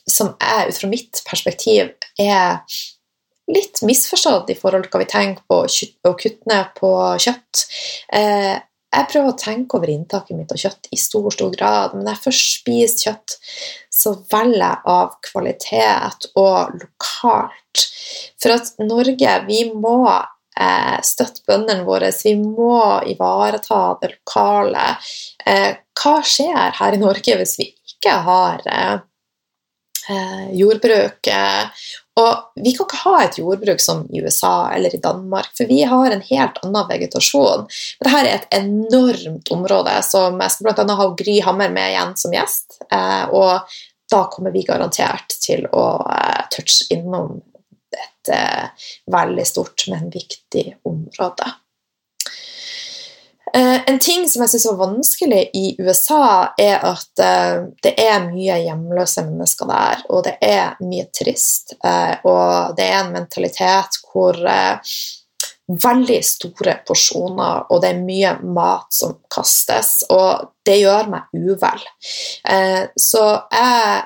[0.07, 2.63] som jeg ut fra mitt perspektiv er
[3.55, 7.65] litt misforstått i forhold til hva vi tenker på å kutte ned på kjøtt.
[8.17, 8.57] Eh,
[8.91, 12.17] jeg prøver å tenke over inntaket mitt av kjøtt i stor stor grad, men når
[12.17, 13.37] jeg først spiser kjøtt,
[14.01, 17.85] så velger jeg av kvalitet og lokalt.
[18.43, 22.81] For at Norge, vi må eh, støtte bøndene våre, vi må
[23.13, 24.89] ivareta det lokale.
[25.47, 28.97] Eh, hva skjer her i Norge hvis vi ikke har eh,
[30.11, 31.31] eh, jordbruk.
[32.19, 35.83] Og vi kan ikke ha et jordbruk som i USA eller i Danmark, for vi
[35.87, 37.67] har en helt annen vegetasjon.
[38.01, 40.97] Men dette er et enormt område som jeg skal bl.a.
[41.01, 42.81] ha Gry Hammer med igjen som gjest.
[42.91, 43.79] Eh, og
[44.11, 47.39] da kommer vi garantert til å eh, touche innom
[47.95, 51.55] et eh, veldig stort, men viktig område.
[53.55, 58.29] Eh, en ting som jeg syns var vanskelig i USA, er at eh, det er
[58.29, 61.75] mye hjemløse mennesker der, og det er mye trist.
[61.85, 64.39] Eh, og det er en mentalitet hvor
[65.71, 71.85] veldig store porsjoner, og det er mye mat som kastes, og det gjør meg uvel.
[72.99, 73.23] Så
[73.55, 74.01] jeg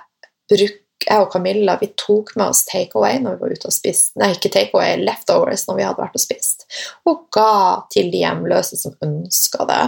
[0.52, 4.12] bruk, jeg og Camilla vi tok med oss takeaway når vi var ute og spiste,
[4.20, 6.63] nei, ikke takeaway, leftovers når vi hadde vært og spist,
[7.08, 9.84] og ga til de hjemløse som ønska det.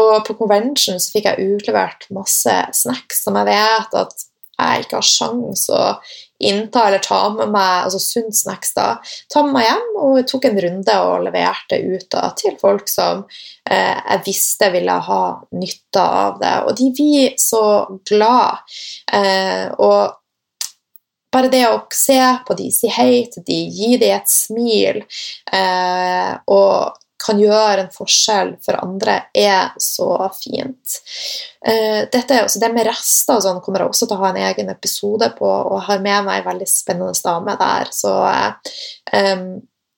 [0.00, 4.24] Og på convention så fikk jeg utlevert masse snacks som jeg vet at
[4.54, 5.80] jeg ikke har sjans å
[6.44, 8.86] innta eller ta med meg altså sunn snacks da,
[9.32, 12.90] ta med meg hjem, og jeg tok en runde og leverte ut da, til folk
[12.90, 13.24] som
[13.70, 15.22] eh, jeg visste ville ha
[15.54, 16.54] nytte av det.
[16.66, 17.64] Og de blir så
[18.06, 18.76] glad.
[19.14, 20.20] Eh, og
[21.34, 26.30] bare det å se på de, si hei til de, gi de et smil eh,
[26.54, 30.98] og kan gjøre en forskjell for andre, er så fint.
[31.64, 35.30] Eh, dette, det med rester sånn, kommer jeg også til å ha en egen episode
[35.38, 37.92] på, og har med meg en veldig spennende dame der.
[37.96, 39.40] Så eh,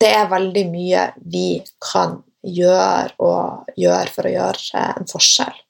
[0.00, 1.48] det er veldig mye vi
[1.82, 5.62] kan gjøre og gjøre for å gjøre en forskjell.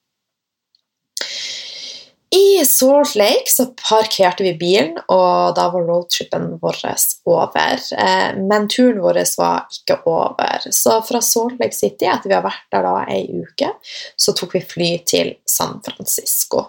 [2.37, 6.83] I Salt Lake så parkerte vi bilen, og da var roadtripen vår
[7.25, 7.81] over.
[7.96, 10.66] Eh, men turen vår var ikke over.
[10.70, 13.70] Så fra Salt Lake City, etter vi har vært der da ei uke,
[14.16, 16.66] så tok vi fly til San Francisco.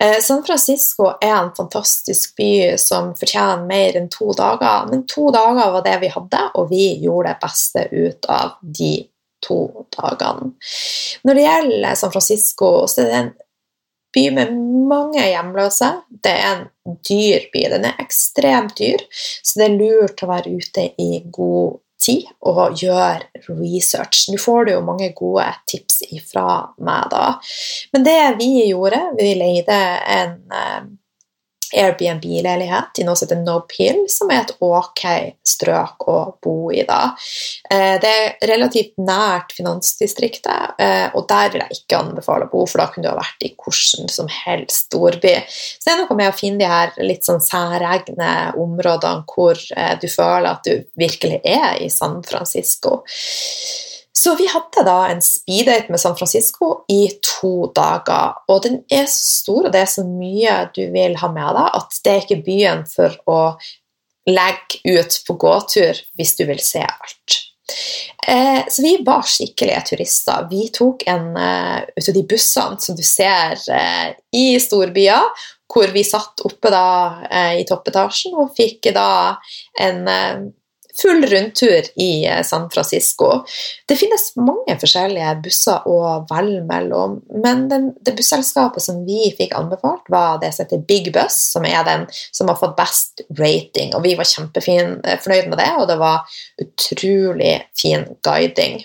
[0.00, 4.86] Eh, San Francisco er en fantastisk by som fortjener mer enn to dager.
[4.92, 8.94] Men to dager var det vi hadde, og vi gjorde det beste ut av de
[9.42, 9.60] to
[9.94, 10.54] dagene.
[11.26, 13.36] Når det gjelder San Francisco, så er det en
[14.14, 14.54] by med
[14.88, 15.90] mange hjemløse.
[16.24, 17.66] Det er en dyr by.
[17.74, 19.04] Den er ekstremt dyr,
[19.42, 24.28] så det er lurt å være ute i god tid og gjøre research.
[24.30, 26.46] Nå får du jo mange gode tips ifra
[26.84, 27.34] meg, da.
[27.94, 29.78] Men det vi gjorde, vi leide
[30.18, 30.80] en eh,
[31.74, 35.04] Airbnb-leilighet i noe som heter Nob Hill, som er et ok
[35.46, 36.84] strøk å bo i.
[36.88, 37.14] da.
[37.70, 42.64] Eh, det er relativt nært finansdistriktet, eh, og der vil jeg ikke anbefale å bo,
[42.66, 45.34] for da kunne du ha vært i hvordan som helst storby.
[45.48, 49.94] Så det er noe med å finne de her litt sånn særegne områdene hvor eh,
[50.00, 53.02] du føler at du virkelig er i San Francisco.
[54.18, 58.40] Så vi hadde da en speeddate med San Francisco i to dager.
[58.50, 61.68] Og den er så stor, og det er så mye du vil ha med deg,
[61.78, 63.42] at det er ikke byen for å
[64.28, 67.38] legge ut på gåtur hvis du vil se alt.
[68.26, 70.48] Eh, så vi var skikkelige turister.
[70.50, 75.92] Vi tok en eh, ut av de bussene som du ser eh, i storbyer, hvor
[75.92, 76.86] vi satt oppe da
[77.28, 79.36] uh, i toppetasjen og fikk da
[79.84, 79.98] en
[81.02, 83.44] full rundtur i eh, San Francisco.
[83.86, 85.98] Det finnes mange forskjellige busser å
[86.30, 91.12] velge mellom, men den, det busselskapet som vi fikk anbefalt, var det som heter Big
[91.14, 93.94] Bus, som er den som har fått best rating.
[93.94, 98.82] Og vi var kjempefornøyd eh, med det, og det var utrolig fin guiding.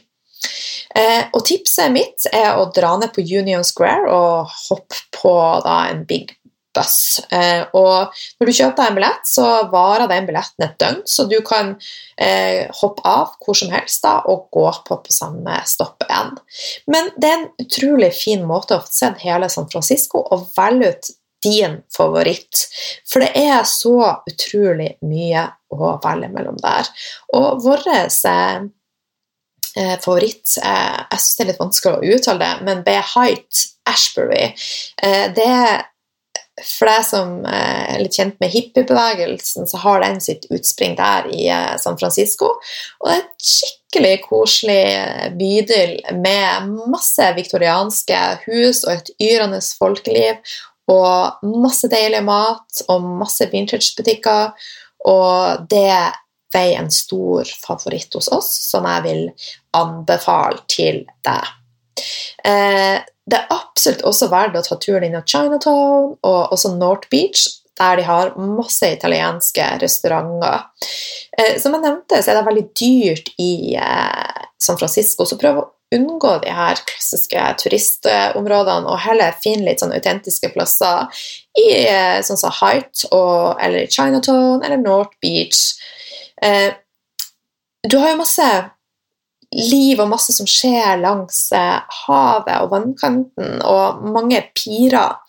[0.93, 5.77] Eh, og tipset mitt er å dra ned på Union Square og hoppe på da,
[5.89, 6.35] en Big
[6.75, 7.21] buss.
[7.31, 11.37] Eh, og når du kjøper en billett, så varer den billetten et døgn, så du
[11.45, 11.73] kan
[12.17, 16.35] eh, hoppe av hvor som helst da, og gå på på samme stopp igjen.
[16.91, 20.93] Men det er en utrolig fin måte å få sett hele San Francisco og velge
[20.93, 22.67] ut din favoritt.
[23.09, 23.97] For det er så
[24.29, 26.87] utrolig mye å velge mellom der.
[27.35, 28.63] Og vår eh,
[29.99, 34.53] favoritt eh, Jeg syns det er litt vanskelig å uttale det, men Behite Ashbury
[35.03, 35.55] det det
[36.61, 41.29] for deg som eh, er litt kjent med hippiebevegelsen, så har den sitt utspring der
[41.33, 42.51] i eh, San Francisco.
[43.01, 49.63] Og det er et skikkelig koselig eh, bydel med masse viktorianske hus og et yrende
[49.79, 50.53] folkeliv.
[50.93, 54.51] Og masse deilig mat og masse vintage-butikker.
[55.09, 59.23] Og det er en stor favoritt hos oss, som jeg vil
[59.79, 61.49] anbefale til deg.
[62.45, 67.45] Eh, det er absolutt også verdt å ta turen innom Chinatown og også North Beach,
[67.79, 70.67] der de har masse italienske restauranter.
[71.37, 75.61] Eh, som jeg nevnte, så er det veldig dyrt i eh, San Francisco, så prøv
[75.61, 81.25] å unngå de her klassiske turistområdene og heller finne litt sånn autentiske plasser
[81.61, 85.69] i eh, sånn som Height og, eller Chinatown eller North Beach.
[87.83, 88.47] Du har jo masse
[89.53, 95.19] liv og masse som skjer langs eh, havet og vannkanten, og mange pirer.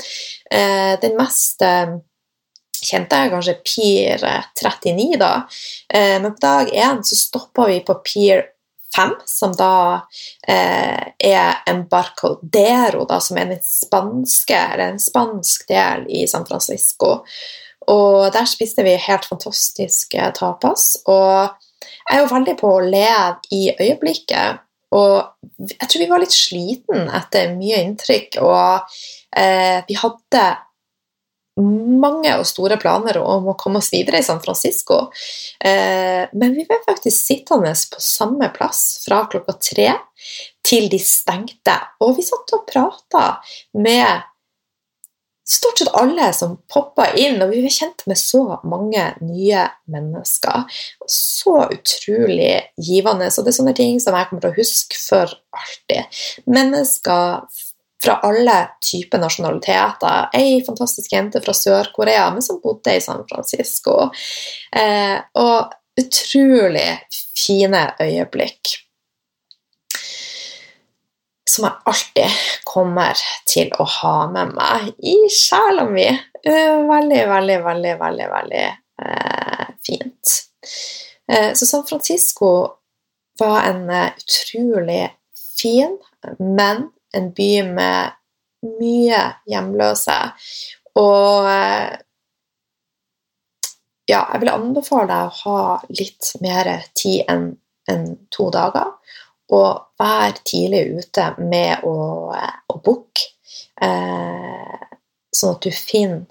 [0.51, 1.97] Eh, den mest eh,
[2.85, 4.25] kjente er kanskje Pier
[4.61, 5.31] 39, da.
[5.95, 8.43] Men på dag én så stoppa vi på Pier
[8.93, 10.03] 5, som da
[10.45, 17.23] er Embarcadero, da, som er den spanske, eller en spansk del i San Francisco.
[17.89, 20.91] Og der spiste vi helt fantastiske tapas.
[21.09, 21.57] Og
[22.05, 24.63] jeg er jo veldig på å leve i øyeblikket.
[24.95, 28.95] Og jeg tror vi var litt sliten etter mye inntrykk, og
[29.35, 30.45] eh, vi hadde
[31.63, 35.09] mange og store planer om å komme oss videre i San Francisco.
[35.63, 39.89] Eh, men vi ble faktisk sittende på samme plass fra klokka tre
[40.67, 41.77] til de stengte.
[42.03, 43.27] Og vi satt og prata
[43.79, 44.27] med
[45.45, 50.65] stort sett alle som poppa inn, og vi ble kjent med så mange nye mennesker.
[51.11, 53.31] Så utrolig givende.
[53.31, 56.25] Så det er sånne ting som jeg kommer til å huske for alltid.
[56.49, 57.63] Mennesker
[58.05, 60.29] fra alle typer nasjonaliteter.
[60.37, 64.11] Ei fantastisk jente fra Sør-Korea, men som bodde i San Francisco.
[64.77, 66.89] Eh, og utrolig
[67.39, 68.84] fine øyeblikk.
[71.55, 76.09] Som jeg alltid kommer til å ha med meg i sjela mi.
[76.11, 80.33] Eh, veldig, veldig, veldig, veldig, veldig eh, fint.
[81.31, 82.51] Eh, så San Francisco
[83.39, 85.05] var en eh, utrolig
[85.61, 85.95] fin,
[86.39, 88.19] men en by med
[88.81, 90.19] mye hjemløse.
[90.99, 91.95] Og eh,
[94.11, 95.61] ja, jeg vil anbefale deg å ha
[95.95, 97.53] litt mer tid enn
[97.91, 98.95] en to dager.
[99.55, 101.97] Og være tidlig ute med å,
[102.35, 103.29] å booke,
[103.83, 104.81] eh,
[105.35, 106.25] sånn at du finner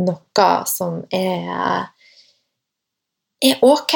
[0.00, 1.88] noe som er,
[3.40, 3.94] er ok.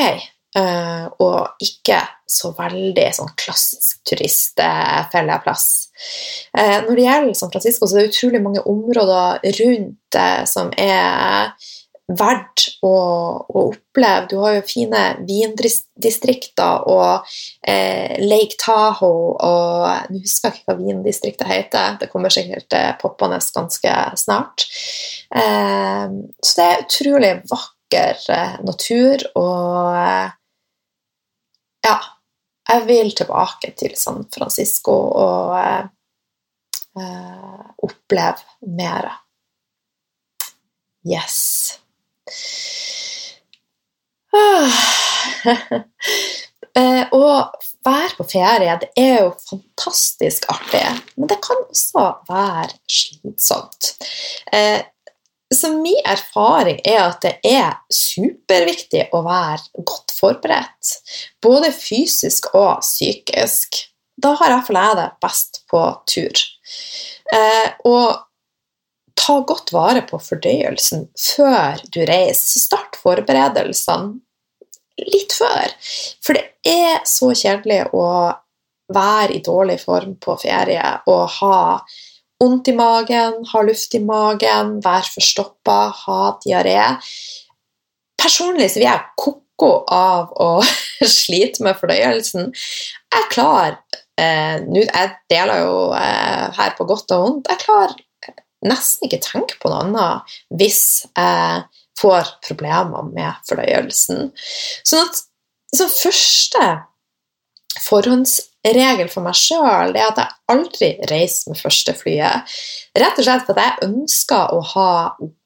[0.54, 1.98] eh, og ikke
[2.30, 5.66] så veldig sånn klassisk turistfelleplass.
[6.56, 10.70] Eh, når det gjelder San Francisco, så er det utrolig mange områder rundt uh, som
[10.78, 11.52] er
[12.08, 12.92] verdt å,
[13.48, 14.26] å, oppleve.
[14.28, 17.30] Du har jo fine vindistrikter og
[17.64, 23.94] eh, Lake Tahoe og Nå husker ikke hva vindistriktet heter, det kommer sikkert poppende ganske
[24.20, 24.66] snart.
[25.34, 28.20] så det er utrolig vakker
[28.66, 30.34] natur og
[31.84, 31.98] ja,
[32.72, 35.84] jeg vil tilbake til San Francisco og eh,
[37.00, 39.10] eh oppleve mer.
[41.04, 41.83] Yes.
[44.34, 44.80] Ah.
[46.78, 47.26] eh, å
[47.84, 50.82] være på ferie det er jo fantastisk artig,
[51.16, 53.94] men det kan også være slitsomt.
[54.52, 54.82] Eh,
[55.54, 60.94] så min erfaring er at det er superviktig å være godt forberedt.
[61.44, 63.84] Både fysisk og psykisk.
[64.20, 66.44] Da har iallfall jeg det best på tur.
[67.34, 68.24] Eh, og
[69.18, 72.60] ta godt vare på fordøyelsen før du reiser.
[72.64, 74.18] Start forberedelsene
[75.00, 75.72] litt før.
[76.24, 78.08] For det er så kjedelig å
[78.94, 81.60] være i dårlig form på ferie og ha
[82.42, 86.76] vondt i magen, ha luft i magen, være forstoppa, ha diaré.
[88.20, 90.50] Personlig så vil jeg ko-ko av å
[91.18, 92.50] slite med fordøyelsen.
[93.14, 93.78] Jeg klarer
[94.20, 97.52] eh, Jeg deler jo eh, her på godt og vondt.
[97.52, 97.96] Jeg klarer
[98.66, 101.64] nesten ikke tenke på noe annet hvis jeg
[102.00, 104.32] får problemer med fordøyelsen.
[104.86, 105.22] Sånn at
[105.74, 106.66] som første
[107.82, 112.54] forhåndsregel for meg sjøl er at jeg aldri reiser med første flyet.
[112.94, 114.90] Rett og slett fordi jeg ønsker å ha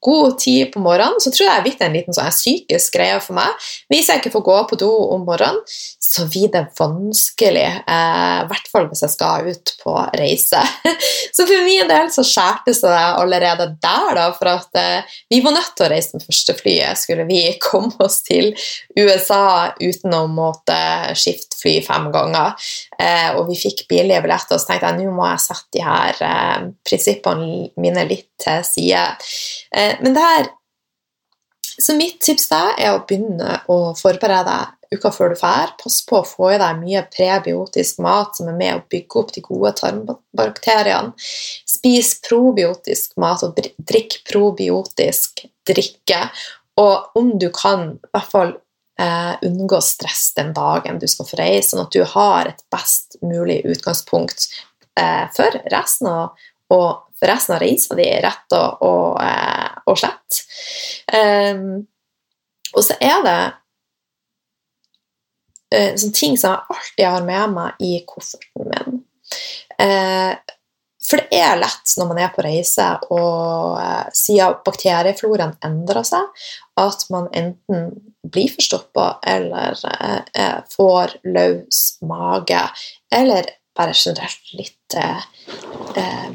[0.05, 1.17] god tid på morgenen.
[1.23, 3.69] Så tror jeg det er en liten sånn psykisk greie for meg.
[3.89, 5.61] Hvis jeg ikke får gå på do om morgenen,
[6.09, 7.65] så blir det vanskelig.
[7.87, 10.61] Eh, I hvert fall hvis jeg skal ut på reise.
[11.35, 15.53] Så for min del så skjærtes det allerede der, da, for at eh, vi var
[15.53, 16.97] nødt til å reise med første flyet.
[16.97, 18.49] Skulle vi komme oss til
[18.97, 20.79] USA uten å måtte
[21.13, 22.57] skifte fly fem ganger.
[22.97, 26.73] Eh, og vi fikk billige billetter, så tenkte jeg nå må jeg sette de her
[26.89, 29.05] prinsippene mine litt til side.
[30.01, 30.55] Men det her
[31.79, 35.73] Så mitt tips da er å begynne å forberede deg uka før du drar.
[35.81, 39.33] Pass på å få i deg mye prebiotisk mat som er med å bygge opp
[39.35, 41.13] de gode tarmbakteriene.
[41.69, 46.23] Spis probiotisk mat og drikk probiotisk drikke.
[46.79, 48.55] Og om du kan, i hvert fall
[48.99, 53.19] eh, unngå stress den dagen du skal få reise, sånn at du har et best
[53.21, 54.47] mulig utgangspunkt
[54.99, 60.43] eh, for resten av og resten av reisa di rett og, og, eh, og slett.
[61.09, 61.87] Um,
[62.77, 63.39] og så er det
[65.75, 69.03] uh, sånne ting som jeg alltid har med meg i kofferten min.
[69.79, 70.37] Uh,
[71.09, 76.27] For det er lett når man er på reise, og eh, siden bakteriefloraen endrer seg,
[76.77, 77.87] at man enten
[78.27, 82.61] blir forstoppa eller eh, eh, får løs mage,
[83.15, 83.47] eller
[83.79, 85.23] bare generelt litt eh,
[86.03, 86.29] eh,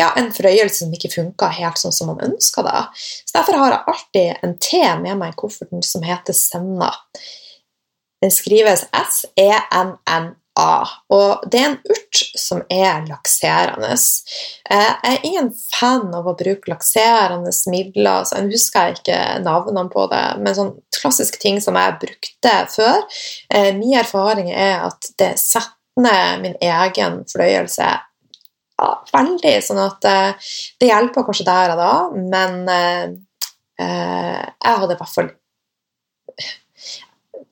[0.00, 2.82] ja, en forøyelse som ikke funka helt sånn som man ønska det.
[2.96, 6.90] Så Derfor har jeg alltid en te med meg i kofferten som heter Senna.
[8.20, 10.84] Den skrives S-E-N-N A.
[11.14, 13.92] Og det er en urt som er lakserende.
[13.94, 18.24] Eh, jeg er ingen fan av å bruke lakserende midler.
[18.24, 23.06] så Jeg husker ikke navnene på det, men sånn klassiske ting som jeg brukte før.
[23.54, 27.88] Eh, min erfaring er at det setter ned min egen fordøyelse
[28.80, 32.56] ja, veldig, sånn at eh, det hjelper kanskje der og da, men
[33.80, 35.30] jeg hadde i hvert fall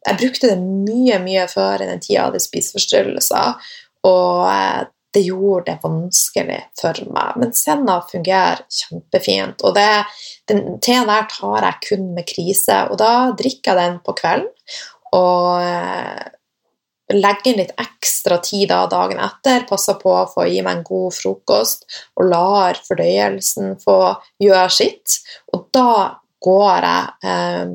[0.09, 3.73] jeg brukte det mye mye før i den tida jeg hadde spiseforstyrrelser,
[4.09, 7.37] og eh, det gjorde det vanskelig for meg.
[7.41, 9.65] Men Senna fungerer kjempefint.
[9.65, 10.05] Og det,
[10.51, 14.51] den teen der tar jeg kun med krise, og da drikker jeg den på kvelden.
[15.17, 15.65] Og
[17.15, 20.87] legger inn litt ekstra tid da dagen etter, passer på å få gi meg en
[20.87, 21.87] god frokost
[22.19, 23.99] og lar fordøyelsen få
[24.43, 25.21] gjøre sitt.
[25.55, 27.73] Og da går jeg eh,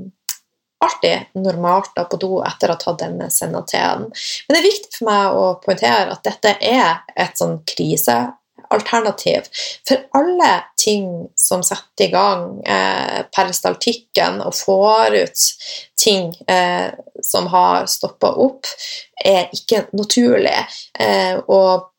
[0.84, 4.08] alltid normalt da på do etter å ha tatt denne Senna-teen.
[4.10, 7.62] Men det er viktig for meg å poengtere at dette er et sånn
[8.74, 9.42] krisealternativ.
[9.88, 15.40] For alle ting som setter i gang eh, peristaltikken og får ut
[16.04, 18.68] ting eh, som har stoppa opp,
[19.26, 20.66] er ikke naturlig.
[21.00, 21.90] Eh, og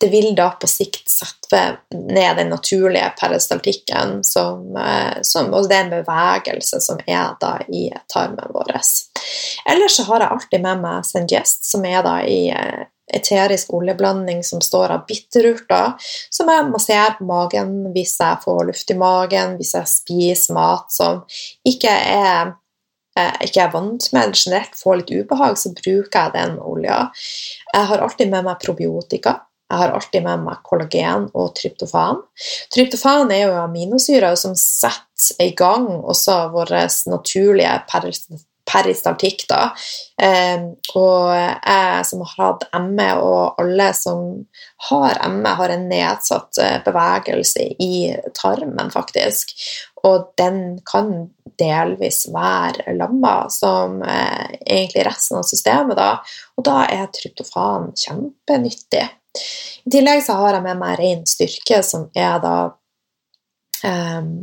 [0.00, 1.60] det vil da på sikt sette
[1.94, 7.58] ned den naturlige peristaltikken, som, eh, som, og det er en bevegelse som er da
[7.68, 8.74] i tarmen vår.
[9.70, 12.82] Ellers så har jeg alltid med meg Sengest, som er da i eh,
[13.12, 15.94] eterisk oljeblanding som står av bitterurter,
[16.30, 20.92] som jeg masserer på magen hvis jeg får luft i magen, hvis jeg spiser mat
[20.94, 21.22] som
[21.68, 22.52] ikke er
[23.18, 27.06] eh, ikke er vant med, eller generelt får litt ubehag, så bruker jeg den olja.
[27.72, 29.40] Jeg har alltid med meg probiotika.
[29.72, 32.18] Jeg har alltid med meg kollagen og tryptofan.
[32.74, 36.74] Tryptofan er jo aminosyrer som setter i gang også vår
[37.08, 37.78] naturlige
[38.72, 39.44] peristaltikk.
[39.50, 39.62] Da.
[40.22, 40.64] Eh,
[40.98, 44.24] og jeg som har hatt ME, og alle som
[44.88, 47.94] har ME, har en nedsatt eh, bevegelse i
[48.38, 49.54] tarmen, faktisk.
[50.08, 51.12] Og den kan
[51.60, 55.98] delvis være lamma, som eh, egentlig resten av systemet.
[55.98, 56.12] Da.
[56.58, 59.04] Og da er tryptofan kjempenyttig.
[59.86, 62.56] I tillegg så har jeg med meg ren styrke, som er da
[63.86, 64.34] um,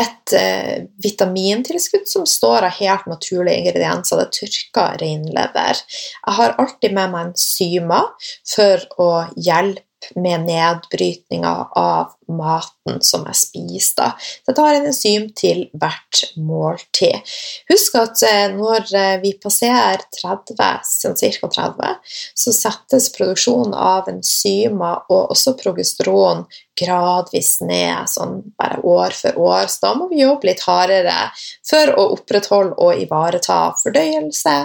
[0.00, 4.18] et eh, vitamintilskudd som står av helt naturlige ingredienser.
[4.20, 5.82] Det er tørka reinlever.
[6.26, 13.38] Jeg har alltid med meg enzymer for å hjelpe med nedbrytninga av maten som jeg
[13.38, 14.14] spiser.
[14.18, 17.34] Så jeg tar en enzym til hvert måltid.
[17.70, 20.56] Husk at eh, når eh, vi passerer 30,
[20.88, 21.50] sånn ca.
[21.58, 26.44] 30, så settes produksjonen av enzymer og også progesteron
[26.78, 29.68] gradvis ned, sånn bare år for år.
[29.70, 31.28] Så da må vi jobbe litt hardere
[31.66, 34.58] for å opprettholde og ivareta fordøyelse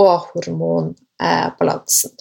[0.00, 2.16] og hormonbalansen.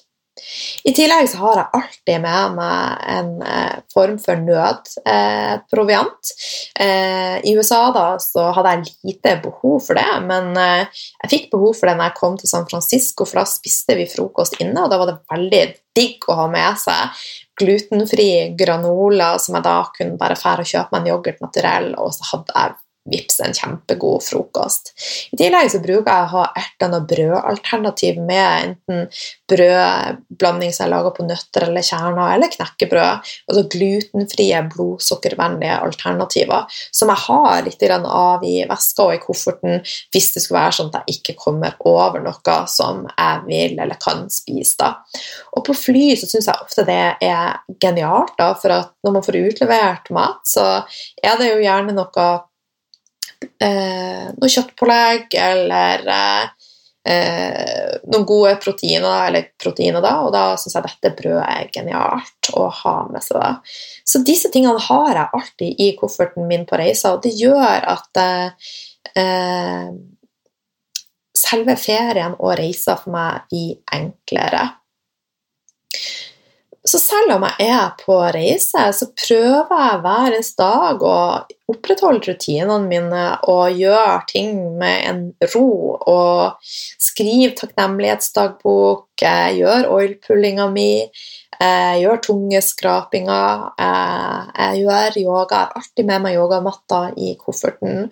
[0.87, 6.31] I tillegg så har jeg alltid med meg en eh, form for nødproviant.
[6.79, 11.49] Eh, I USA da så hadde jeg lite behov for det, men eh, jeg fikk
[11.53, 14.83] behov for det når jeg kom til San Francisco, for da spiste vi frokost inne,
[14.83, 15.63] og da var det veldig
[15.97, 17.25] digg å ha med seg
[17.61, 22.15] glutenfri granola som jeg da kunne bare fære og kjøpe meg en yoghurt naturell, og
[22.15, 22.79] så hadde jeg
[23.09, 24.91] vips en kjempegod frokost.
[25.33, 29.07] I tillegg så bruker jeg å ha ertene og brødalternativ med enten
[29.49, 33.31] brødblanding som jeg lager på nøtter eller kjerner, eller knekkebrød.
[33.49, 39.81] Altså glutenfrie, blodsukkervennlige alternativer som jeg har litt av i veska og i kofferten
[40.13, 43.97] hvis det skulle være sånn at jeg ikke kommer over noe som jeg vil eller
[44.01, 44.77] kan spise.
[44.79, 44.93] da.
[45.57, 49.25] Og på fly så syns jeg ofte det er genialt, da, for at når man
[49.25, 50.67] får utlevert mat, så
[51.23, 52.29] er det jo gjerne noe
[53.41, 56.05] eh, noe kjøttpålegg eller
[57.07, 62.51] eh, noen gode proteiner, eller proteiner da, og da syns jeg dette brødet er genialt
[62.57, 63.41] å ha med seg.
[63.41, 63.51] da.
[64.05, 68.21] Så disse tingene har jeg alltid i kofferten min på reiser, og det gjør at
[68.21, 69.89] eh,
[71.37, 74.67] selve ferien og reiser for meg blir enklere.
[76.81, 81.17] Så selv om jeg er på reise, så prøver jeg hver dag å
[81.72, 85.22] opprettholde rutinene mine og gjøre ting med en
[85.53, 85.67] ro.
[86.11, 90.91] Og skrive takknemlighetsdagbok, gjøre oilpullinga mi.
[91.61, 93.67] gjøre gjør tunge skrapinger.
[93.78, 95.59] Jeg gjør yoga.
[95.61, 98.07] Har alltid med meg yogamatta i kofferten.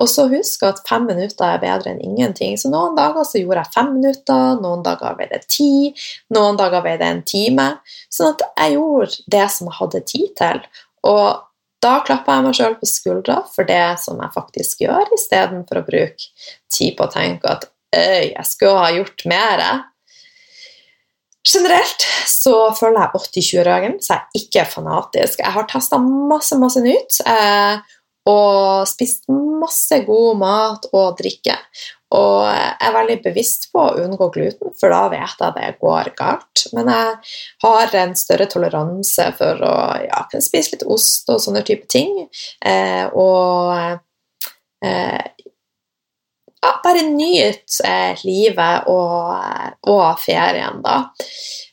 [0.00, 2.58] Og så husk at fem minutter er bedre enn ingenting.
[2.60, 5.94] Så noen dager så gjorde jeg fem minutter, noen dager veide det ti,
[6.34, 7.68] noen dager veide det en time.
[8.12, 10.66] Sånn at jeg gjorde det som jeg hadde tid til.
[11.08, 11.49] Og
[11.80, 15.86] da klapper jeg meg sjøl på skuldra for det som jeg faktisk gjør, istedenfor å
[15.86, 19.62] bruke tid på å tenke at øy, jeg skulle ha gjort mer.
[21.40, 25.40] Generelt så følger jeg 80-20-regelen, så jeg er ikke fanatisk.
[25.40, 27.22] Jeg har testa masse, masse nytt.
[27.24, 27.96] Eh,
[28.28, 31.56] og spist masse god mat og drikke.
[32.16, 35.68] Og jeg er veldig bevisst på å unngå gluten, for da vet jeg at det
[35.82, 36.64] går galt.
[36.74, 37.12] Men jeg
[37.64, 42.24] har en større toleranse for å ja, kunne spise litt ost og sånne type ting.
[42.66, 44.00] Eh, og
[44.82, 45.46] eh,
[46.60, 49.30] ja, bare nyt eh, livet og,
[49.88, 50.96] og, ferien, da.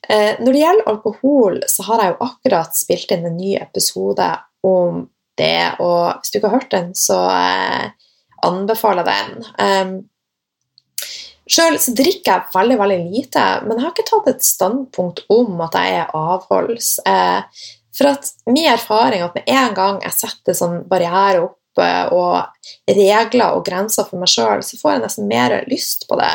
[0.07, 4.29] Eh, når det gjelder alkohol, så har jeg jo akkurat spilt inn en ny episode
[4.67, 5.01] om
[5.37, 7.89] det, og hvis du ikke har hørt den, så eh,
[8.47, 9.49] anbefaler jeg den.
[9.57, 9.97] Um,
[11.47, 15.77] Sjøl drikker jeg veldig veldig lite, men jeg har ikke tatt et standpunkt om at
[15.79, 16.97] jeg er avholds.
[17.07, 17.67] Eh,
[17.97, 22.41] for at min erfaring er at med en gang jeg setter sånn barriere opp og
[22.89, 26.31] regler og grenser for meg sjøl, så får jeg nesten mer lyst på det.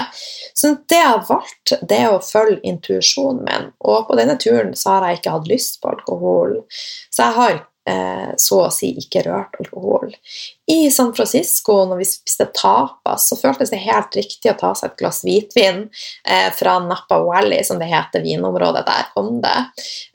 [0.54, 3.68] Så det jeg har valgt, det er å følge intuisjonen min.
[3.80, 6.60] Og på denne turen så har jeg ikke hatt lyst på alkohol.
[7.10, 10.12] Så jeg har eh, så å si ikke rørt alkohol.
[10.70, 14.92] I San Francisco, når vi spiste tapas, så føltes det helt riktig å ta seg
[14.92, 15.82] et glass hvitvin
[16.22, 19.56] eh, fra Napa Valley, som det heter, vinområdet der kom det.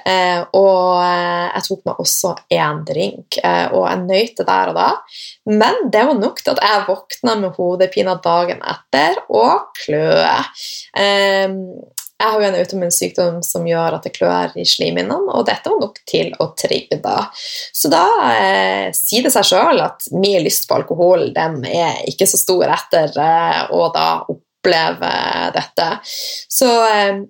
[0.07, 4.79] Eh, og eh, jeg tok meg også én drink, eh, og jeg nøyte der og
[4.79, 4.89] da.
[5.51, 10.39] Men det var nok til at jeg våkna med hodepine dagen etter og kløe.
[10.97, 11.59] Eh,
[12.17, 15.69] jeg har jo en autoimmun sykdom som gjør at det klør i slimhinnene, og dette
[15.69, 17.27] var nok til å trigge da.
[17.75, 22.25] Så da eh, sier det seg sjøl at min lyst på alkohol den er ikke
[22.29, 25.13] så stor etter eh, å da oppleve
[25.53, 25.89] dette.
[26.49, 27.21] Så eh,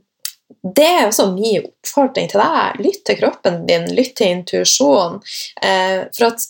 [0.63, 2.83] det er også min oppfordring til deg.
[2.87, 5.19] Lytt til kroppen din, lytt til intuisjonen.
[5.61, 6.47] Eh, for at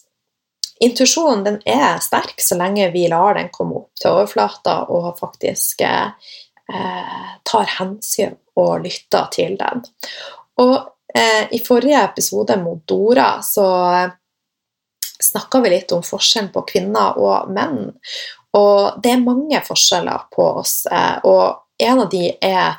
[0.85, 6.35] intuisjonen er sterk så lenge vi lar den komme opp til overflata og faktisk eh,
[7.47, 9.83] tar hensyn og lytter til den.
[10.61, 10.75] Og
[11.15, 14.09] eh, i forrige episode mot Dora så eh,
[15.23, 17.91] snakka vi litt om forskjellen på kvinner og menn.
[18.57, 22.77] Og det er mange forskjeller på oss, eh, og en av de er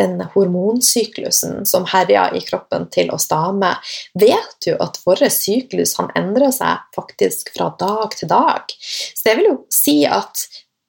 [0.00, 3.76] den hormonsyklusen som herjer i kroppen til oss damer.
[4.16, 8.72] Vet du at vår syklus endrer seg faktisk fra dag til dag?
[8.80, 10.46] Så det vil jo si at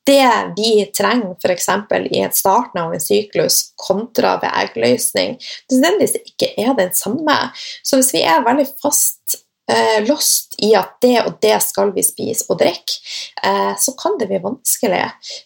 [0.08, 1.68] det vi trenger f.eks.
[2.10, 5.38] i et starten av en syklus kontra ved eggløsning,
[5.72, 7.38] nødvendigvis ikke er den samme.
[7.84, 9.38] Så hvis vi er veldig fast
[9.72, 13.00] eh, lost i at det og det skal vi spise og drikke,
[13.46, 15.04] eh, så kan det bli vanskelig.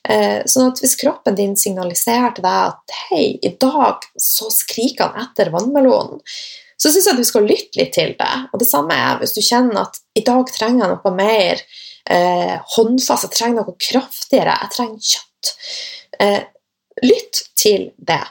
[0.07, 5.11] Eh, sånn at hvis kroppen din signaliserer til deg at hei, i dag så skriker
[5.11, 6.23] han etter vannmelonen,
[6.75, 8.33] så syns jeg du skal lytte litt til det.
[8.51, 11.61] Og det samme er hvis du kjenner at i dag trenger jeg noe mer
[12.09, 15.53] eh, håndfast, jeg trenger noe kraftigere, jeg trenger kjøtt.
[16.19, 16.41] Eh,
[17.03, 18.23] lytt til det.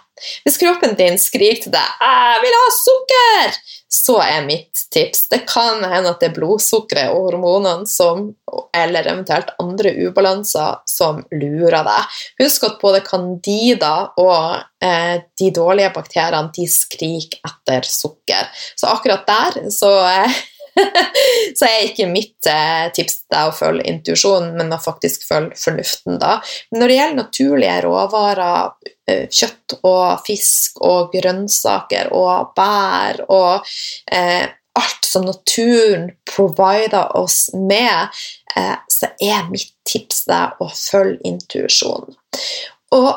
[0.44, 3.56] Hvis kroppen din skriker til deg 'Jeg vil ha sukker',
[3.94, 8.32] så er mitt tips Det kan hende at det er blodsukkeret og hormonene som,
[8.76, 12.16] eller eventuelt andre ubalanser som lurer deg.
[12.42, 18.50] Husk at både candida og eh, de dårlige bakteriene de skriker etter sukker.
[18.76, 20.42] Så akkurat der så eh,
[21.58, 26.18] så er ikke mitt eh, tips deg å følge intuisjonen, men å faktisk følge fornuften.
[26.22, 26.38] da.
[26.70, 33.74] Men når det gjelder naturlige råvarer, eh, kjøtt og fisk og grønnsaker og bær og
[34.12, 38.08] eh, alt som naturen provider oss med,
[38.56, 42.16] eh, så er mitt tips deg å følge intuisjonen.
[42.94, 43.12] Og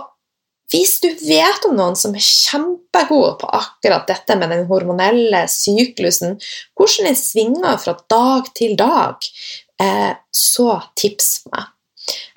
[0.71, 6.35] hvis du vet om noen som er kjempegode på akkurat dette med den hormonelle syklusen,
[6.75, 9.29] hvordan den svinger fra dag til dag,
[9.79, 11.71] eh, så tips meg.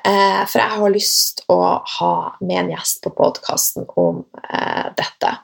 [0.04, 1.60] Eh, for jeg har lyst å
[1.98, 5.34] ha med en gjest på podkasten om eh, dette.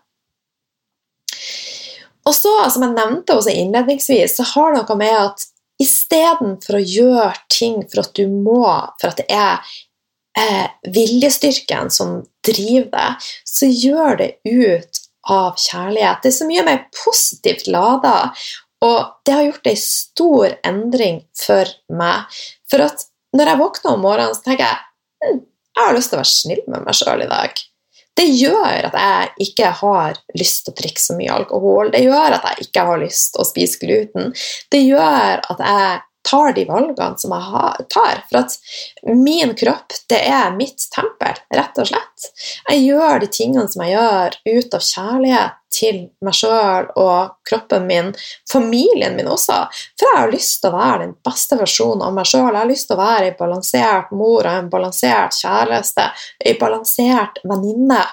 [2.26, 5.46] Og så, som jeg nevnte også innledningsvis, så har det noe med at
[5.82, 8.62] istedenfor å gjøre ting for at du må,
[9.00, 9.74] for at det er
[10.38, 16.22] eh, viljestyrken som driver så gjør det ut av kjærlighet.
[16.22, 18.16] Det er så mye mer positivt lada,
[18.86, 22.26] og det har gjort ei stor endring for meg.
[22.70, 24.82] For at når jeg våkner om morgenen, så tenker jeg
[25.24, 25.40] hm,
[25.76, 27.64] jeg har lyst til å være snill med meg sjøl i dag.
[28.16, 31.90] Det gjør at jeg ikke har lyst til å drikke så mye alkohol.
[31.92, 34.30] Det gjør at jeg ikke har lyst til å spise gluten.
[34.72, 38.22] Det gjør at jeg tar de valgene som jeg tar.
[38.30, 38.56] For at
[39.16, 42.30] min kropp, det er mitt tempel, rett og slett.
[42.70, 47.86] Jeg gjør de tingene som jeg gjør, ut av kjærlighet til meg sjøl og kroppen
[47.88, 48.12] min,
[48.50, 49.58] familien min også.
[49.98, 52.48] For jeg har lyst til å være den beste versjonen av meg sjøl.
[52.48, 56.08] Jeg har lyst til å være ei balansert mor og en balansert kjæreste,
[56.44, 58.04] ei balansert venninne.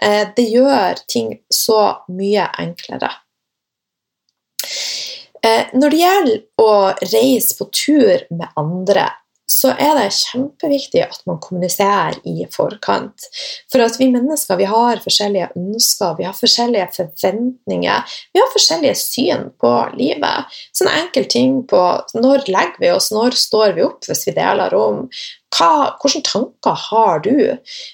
[0.00, 1.82] Eh, det gjør ting så
[2.12, 3.12] mye enklere.
[5.42, 9.08] Eh, når det gjelder å reise på tur med andre,
[9.62, 13.28] så er det kjempeviktig at man kommuniserer i forkant.
[13.70, 18.96] For at vi mennesker vi har forskjellige ønsker, vi har forskjellige forventninger, vi har forskjellige
[18.98, 20.58] syn på livet.
[20.74, 21.82] Sånne enkle ting på
[22.18, 25.06] når legger vi oss, når står vi opp hvis vi deler rom,
[25.52, 27.36] hva, hvilke tanker har du?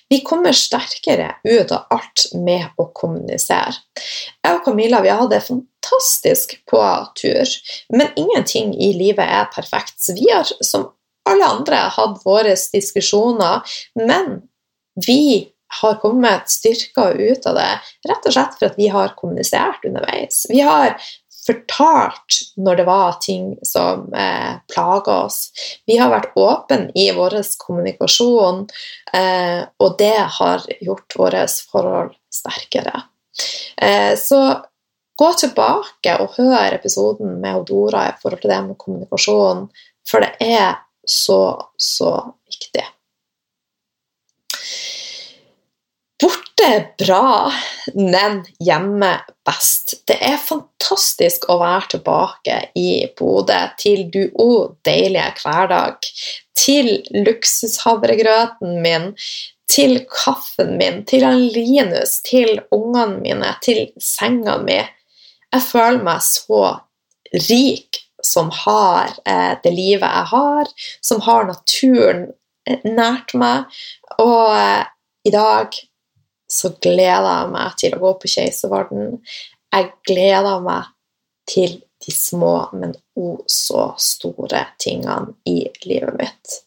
[0.09, 3.75] Vi kommer sterkere ut av alt med å kommunisere.
[4.45, 6.83] Jeg og Camilla vi hadde det fantastisk på
[7.19, 7.57] tur,
[7.91, 9.99] men ingenting i livet er perfekt.
[9.99, 10.87] Så vi har som
[11.29, 14.41] alle andre hatt våre diskusjoner, men
[15.07, 17.71] vi har kommet styrka ut av det
[18.09, 20.47] rett og slett for at vi har kommunisert underveis.
[20.49, 20.97] Vi har
[21.49, 25.51] fortalt når det var ting som eh, plaga oss.
[25.87, 28.65] Vi har vært åpne i vår kommunikasjon,
[29.17, 33.05] eh, og det har gjort våre forhold sterkere.
[33.77, 34.43] Eh, så
[35.19, 39.65] gå tilbake og hør episoden med Odora i forhold til det med kommunikasjon,
[40.09, 40.77] for det er
[41.09, 42.13] så, så
[42.47, 42.85] viktig.
[46.19, 47.53] Borte er bra,
[47.95, 49.13] men hjemme
[49.47, 49.95] best.
[50.11, 56.11] Det er fantastisk å være tilbake i Bodø til du òg deilige hverdag.
[56.59, 59.13] Til luksushavregrøten min,
[59.71, 64.81] til kaffen min, til Linus, til ungene mine, til senga mi.
[65.55, 66.65] Jeg føler meg så
[67.47, 72.25] rik som har eh, det livet jeg har, som har naturen
[72.69, 73.69] eh, nært meg.
[74.19, 74.87] Og eh,
[75.29, 75.75] i dag
[76.49, 79.19] så gleder jeg meg til å gå på Keiservarden.
[79.75, 80.89] Jeg gleder meg
[81.49, 86.59] til de små, men o så store tingene i livet mitt.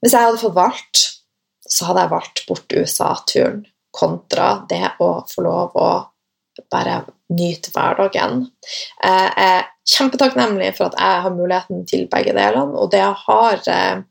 [0.00, 1.02] Hvis jeg hadde fått valgt,
[1.70, 3.64] så hadde jeg valgt bort USA-turen
[3.94, 5.90] kontra det å få lov å
[6.72, 7.02] bare
[7.32, 8.46] nyte hverdagen.
[9.02, 14.02] Jeg er kjempetakknemlig for at jeg har muligheten til begge delene, og det har eh,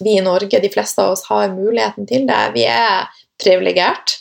[0.00, 2.42] vi i Norge, de fleste av oss, har muligheten til det.
[2.54, 3.08] Vi er
[3.42, 4.18] privilegert.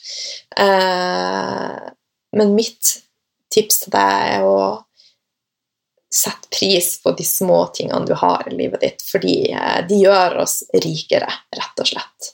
[0.57, 1.75] Eh,
[2.35, 2.97] men mitt
[3.53, 4.59] tips til deg er å
[6.15, 10.39] sette pris på de små tingene du har i livet ditt, fordi eh, de gjør
[10.45, 12.31] oss rikere, rett og slett.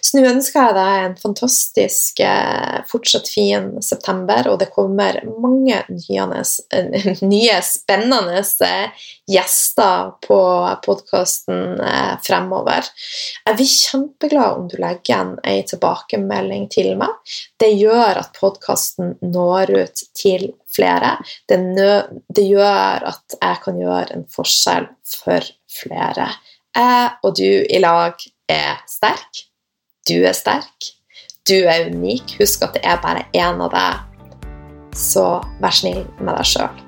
[0.00, 5.82] Så nå ønsker jeg deg en fantastisk, eh, fortsatt fin september, og det kommer mange
[5.88, 6.42] nye,
[7.34, 8.44] nye spennende
[9.28, 10.40] gjester på
[10.84, 11.80] podkasten
[12.24, 12.86] fremover.
[13.44, 17.34] Jeg blir kjempeglad om du legger igjen ei tilbakemelding til meg.
[17.60, 21.16] Det gjør at podkasten når ut til flere.
[21.48, 21.58] Det,
[22.28, 26.30] det, gjør at jeg kan gjøre en forskjell for flere.
[26.76, 29.47] Jeg og du i lag er sterk.
[30.08, 30.86] Du er sterk.
[31.48, 32.38] Du er unik.
[32.40, 34.04] Husk at det er bare én av deg.
[34.96, 35.24] Så
[35.60, 36.84] vær snill med deg sjøl.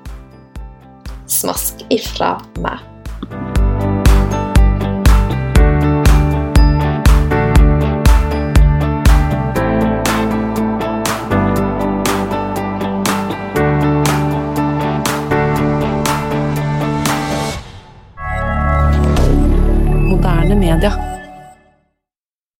[1.29, 2.87] Smask ifra meg.
[20.61, 21.10] media.